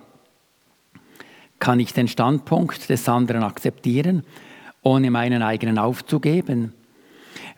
Kann 1.58 1.78
ich 1.78 1.92
den 1.92 2.08
Standpunkt 2.08 2.88
des 2.88 3.08
anderen 3.08 3.42
akzeptieren, 3.42 4.24
ohne 4.82 5.10
meinen 5.10 5.42
eigenen 5.42 5.78
aufzugeben? 5.78 6.72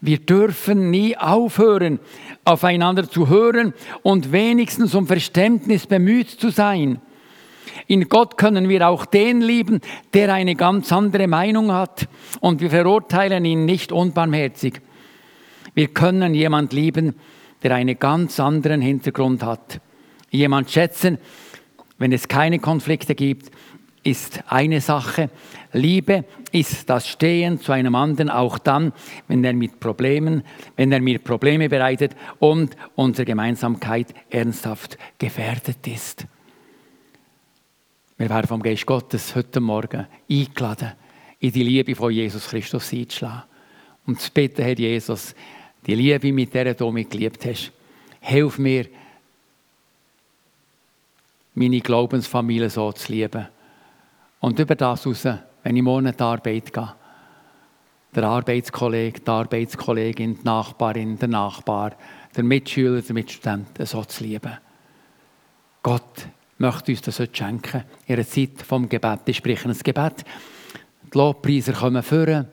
Wir 0.01 0.19
dürfen 0.19 0.91
nie 0.91 1.17
aufhören, 1.17 2.01
aufeinander 2.45 3.09
zu 3.09 3.29
hören 3.29 3.73
und 4.03 4.33
wenigstens 4.33 4.97
um 4.97 5.07
Verständnis 5.07 5.87
bemüht 5.87 6.29
zu 6.29 6.51
sein. 6.51 7.01
In 7.87 8.09
Gott 8.09 8.37
können 8.37 8.69
wir 8.69 8.89
auch 8.89 9.05
den 9.05 9.41
lieben, 9.41 9.81
der 10.15 10.33
eine 10.33 10.55
ganz 10.55 10.93
andere 10.93 11.27
Meinung 11.27 11.73
hat 11.73 12.09
und 12.41 12.61
wir 12.61 12.71
verurteilen 12.71 13.45
ihn 13.45 13.65
nicht 13.65 13.93
unbarmherzig. 13.93 14.81
Wir 15.75 15.89
können 15.89 16.35
jemand 16.35 16.73
lieben, 16.73 17.15
der 17.63 17.75
einen 17.75 17.99
ganz 17.99 18.39
anderen 18.41 18.81
Hintergrund 18.81 19.43
hat. 19.43 19.81
Jemand 20.31 20.71
schätzen, 20.71 21.19
wenn 21.99 22.13
es 22.13 22.29
keine 22.29 22.59
Konflikte 22.59 23.15
gibt, 23.15 23.51
ist 24.03 24.43
eine 24.49 24.81
Sache. 24.81 25.31
Liebe 25.73 26.25
ist 26.51 26.91
das 26.91 27.09
Stehen 27.09 27.61
zu 27.61 27.73
einem 27.73 27.95
anderen 27.95 28.31
auch 28.31 28.59
dann, 28.59 28.93
wenn 29.29 29.45
er 29.45 29.53
mit 29.53 29.79
Problemen, 29.79 30.43
wenn 30.77 30.91
er 30.91 31.01
mir 31.01 31.19
Probleme 31.21 31.69
bereitet 31.69 32.17
und 32.41 32.77
unsere 32.97 33.27
Gemeinsamkeit 33.27 34.09
ernsthaft 34.31 34.99
gefährdet 35.19 35.87
ist. 35.87 36.27
Wir 38.23 38.31
werden 38.31 38.47
vom 38.47 38.63
Geist 38.63 38.87
Gottes 38.87 39.35
heute 39.35 39.59
Morgen 39.59 40.07
eingeladen, 40.31 40.93
in 41.41 41.51
die 41.51 41.65
Liebe 41.65 41.97
von 41.97 42.13
Jesus 42.13 42.47
Christus 42.47 42.93
einzuschlagen. 42.93 43.43
Und 44.07 44.21
zu 44.21 44.31
bitten, 44.31 44.63
Herr 44.63 44.79
Jesus, 44.79 45.35
die 45.85 45.97
Liebe, 45.97 46.33
mit 46.33 46.55
der 46.55 46.73
du 46.75 46.93
mich 46.93 47.09
geliebt 47.09 47.45
hast, 47.45 47.73
hilf 48.21 48.59
mir, 48.59 48.87
meine 51.57 51.81
Glaubensfamilie 51.81 52.71
so 52.71 52.93
zu 52.93 53.11
lieben. 53.11 53.49
Und 54.39 54.57
über 54.57 54.77
das 54.77 55.05
heraus, 55.05 55.27
wenn 55.65 55.77
ich 55.77 55.83
morgen 55.83 56.07
in 56.07 56.17
die 56.17 56.23
Arbeit 56.23 56.73
gehe, 56.73 56.95
der 58.15 58.23
Arbeitskollege, 58.23 59.19
die 59.19 59.29
Arbeitskollegin, 59.29 60.39
die 60.39 60.45
Nachbarin, 60.45 61.19
der 61.19 61.27
Nachbar, 61.27 61.97
der 62.37 62.45
Mitschüler, 62.45 63.03
der 63.03 63.15
Mitstudent 63.15 63.67
so 63.85 64.05
zu 64.05 64.23
lieben. 64.23 64.59
Gott 65.83 66.29
möchte 66.63 66.93
uns 66.93 67.03
das 67.03 67.19
heute 67.19 67.37
schenken. 67.37 67.85
In 68.07 68.15
einer 68.15 68.27
Zeit 68.27 68.63
vom 68.67 68.89
Gebet. 68.89 69.21
Ich 69.27 69.37
spreche 69.37 69.69
ein 69.69 69.77
Gebet. 69.77 70.25
Die 71.13 71.19
Lobpreiser 71.19 71.73
kommen 71.73 72.03
führen. 72.03 72.47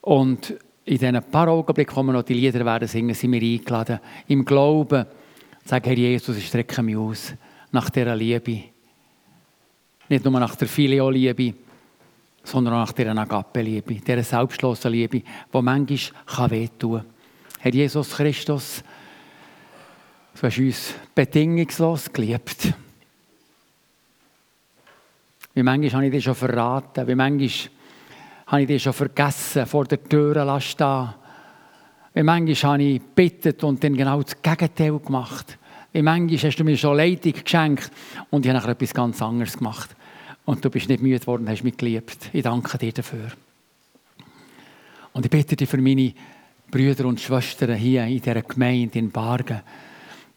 Und 0.00 0.50
in 0.84 0.98
diesen 0.98 1.20
paar 1.30 1.48
Augenblicken, 1.48 1.96
wo 1.96 2.02
wir 2.04 2.12
noch 2.12 2.22
die 2.22 2.34
Lieder 2.34 2.64
werden 2.64 2.86
singen, 2.86 3.14
sind 3.14 3.32
wir 3.32 3.42
eingeladen, 3.42 3.98
im 4.28 4.44
Glauben, 4.44 5.04
zu 5.64 5.68
sagen, 5.68 5.84
Herr 5.84 5.96
Jesus, 5.96 6.36
ich 6.36 6.46
strecke 6.46 6.80
mich 6.82 6.96
aus 6.96 7.34
nach 7.72 7.90
dieser 7.90 8.14
Liebe. 8.14 8.62
Nicht 10.08 10.24
nur 10.24 10.38
nach 10.38 10.54
der 10.54 10.68
Filio-Liebe, 10.68 11.54
sondern 12.44 12.74
auch 12.74 12.86
nach 12.86 12.92
dieser 12.92 13.18
Agape-Liebe, 13.18 13.94
dieser 13.94 14.22
selbstlosen 14.22 14.92
Liebe, 14.92 15.20
die 15.20 15.62
manchmal 15.62 16.50
wehtun 16.50 16.98
kann. 17.00 17.06
Herr 17.58 17.74
Jesus 17.74 18.10
Christus, 18.10 18.84
du 20.40 20.46
hast 20.46 20.58
uns 20.58 20.94
bedingungslos 21.14 22.12
geliebt. 22.12 22.74
Wie 25.54 25.62
manchmal 25.62 25.92
habe 25.92 26.06
ich 26.06 26.12
dich 26.12 26.24
schon 26.24 26.34
verraten, 26.34 27.08
wie 27.08 27.14
manchmal 27.14 27.50
habe 28.46 28.62
ich 28.62 28.68
dich 28.68 28.82
schon 28.82 28.92
vergessen, 28.92 29.66
vor 29.66 29.86
der 29.86 30.02
Tür 30.02 30.60
stehen 30.60 31.14
Wie 32.12 32.22
manchmal 32.22 32.72
habe 32.72 32.82
ich 32.82 33.00
gebeten 33.00 33.66
und 33.66 33.82
dann 33.82 33.96
genau 33.96 34.22
das 34.22 34.40
Gegenteil 34.42 34.98
gemacht. 34.98 35.58
Wie 35.92 36.02
manchmal 36.02 36.38
hast 36.38 36.56
du 36.56 36.64
mir 36.64 36.76
schon 36.76 36.96
Leitung 36.96 37.32
geschenkt 37.32 37.90
und 38.30 38.44
ich 38.44 38.52
habe 38.52 38.70
etwas 38.70 38.92
ganz 38.92 39.22
anderes 39.22 39.56
gemacht. 39.56 39.96
Und 40.44 40.64
du 40.64 40.70
bist 40.70 40.88
nicht 40.88 41.02
müde 41.02 41.18
geworden, 41.18 41.48
hast 41.48 41.64
mich 41.64 41.76
geliebt. 41.76 42.30
Ich 42.32 42.42
danke 42.42 42.78
dir 42.78 42.92
dafür. 42.92 43.32
Und 45.12 45.24
ich 45.24 45.30
bitte 45.30 45.56
dich 45.56 45.68
für 45.68 45.78
meine 45.78 46.12
Brüder 46.70 47.06
und 47.06 47.20
Schwestern 47.20 47.74
hier 47.74 48.04
in 48.04 48.20
dieser 48.20 48.42
Gemeinde 48.42 48.98
in 48.98 49.10
Bargen, 49.10 49.62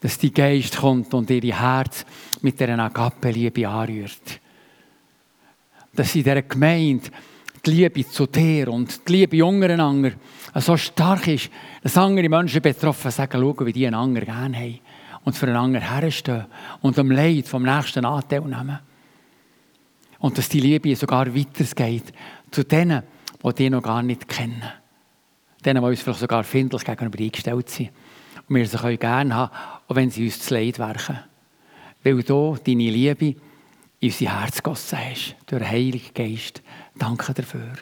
dass 0.01 0.17
die 0.17 0.33
Geist 0.33 0.77
kommt 0.77 1.13
und 1.13 1.29
ihr 1.29 1.59
Herz 1.59 2.05
mit 2.41 2.59
dieser 2.59 2.79
Agape-Liebe 2.79 3.67
anrührt. 3.67 4.39
Dass 5.93 6.15
in 6.15 6.23
dieser 6.23 6.41
Gemeinde 6.41 7.09
die 7.65 7.71
Liebe 7.71 8.07
zu 8.07 8.25
dir 8.25 8.69
und 8.69 9.07
die 9.07 9.11
Liebe 9.11 9.45
untereinander 9.45 10.11
so 10.55 10.77
stark 10.77 11.27
ist, 11.27 11.49
dass 11.83 11.97
andere 11.97 12.29
Menschen 12.29 12.61
betroffen 12.61 13.11
sagen, 13.11 13.41
schauen, 13.41 13.65
wie 13.65 13.73
die 13.73 13.87
einander 13.87 14.21
gerne 14.21 14.57
haben 14.57 14.79
und 15.25 15.35
füreinander 15.35 15.81
herstehen 15.81 16.45
und 16.81 16.97
am 16.97 17.11
Leid 17.11 17.47
vom 17.47 17.63
nächsten 17.63 18.05
Anteil 18.05 18.41
nehmen. 18.41 18.79
Und 20.19 20.37
dass 20.37 20.49
die 20.49 20.59
Liebe 20.59 20.95
sogar 20.95 21.33
weitergeht 21.33 22.13
zu 22.51 22.63
denen, 22.63 23.03
die 23.43 23.53
die 23.53 23.69
noch 23.69 23.83
gar 23.83 24.01
nicht 24.01 24.27
kennen. 24.27 24.63
Denen, 25.63 25.81
die 25.81 25.89
uns 25.89 26.01
vielleicht 26.01 26.19
sogar 26.19 26.43
findlich 26.43 26.83
gegenüber 26.83 27.19
eingestellt 27.19 27.69
sind. 27.69 27.91
Und 28.47 28.55
wir 28.55 28.65
sie 28.65 28.97
gerne 28.97 29.35
haben, 29.35 29.51
auch 29.89 29.95
wenn 29.95 30.11
sie 30.11 30.25
uns 30.25 30.39
zu 30.39 30.53
Leid 30.53 30.79
werken. 30.79 31.19
Weil 32.03 32.23
du 32.23 32.57
deine 32.63 32.89
Liebe 32.89 33.35
in 33.99 34.09
unser 34.09 34.39
Herz 34.39 34.57
gegossen 34.57 34.99
hast, 34.99 35.35
durch 35.47 35.61
den 35.61 35.69
Heiligen 35.69 36.13
Geist. 36.13 36.61
Danke 36.95 37.33
dafür. 37.33 37.73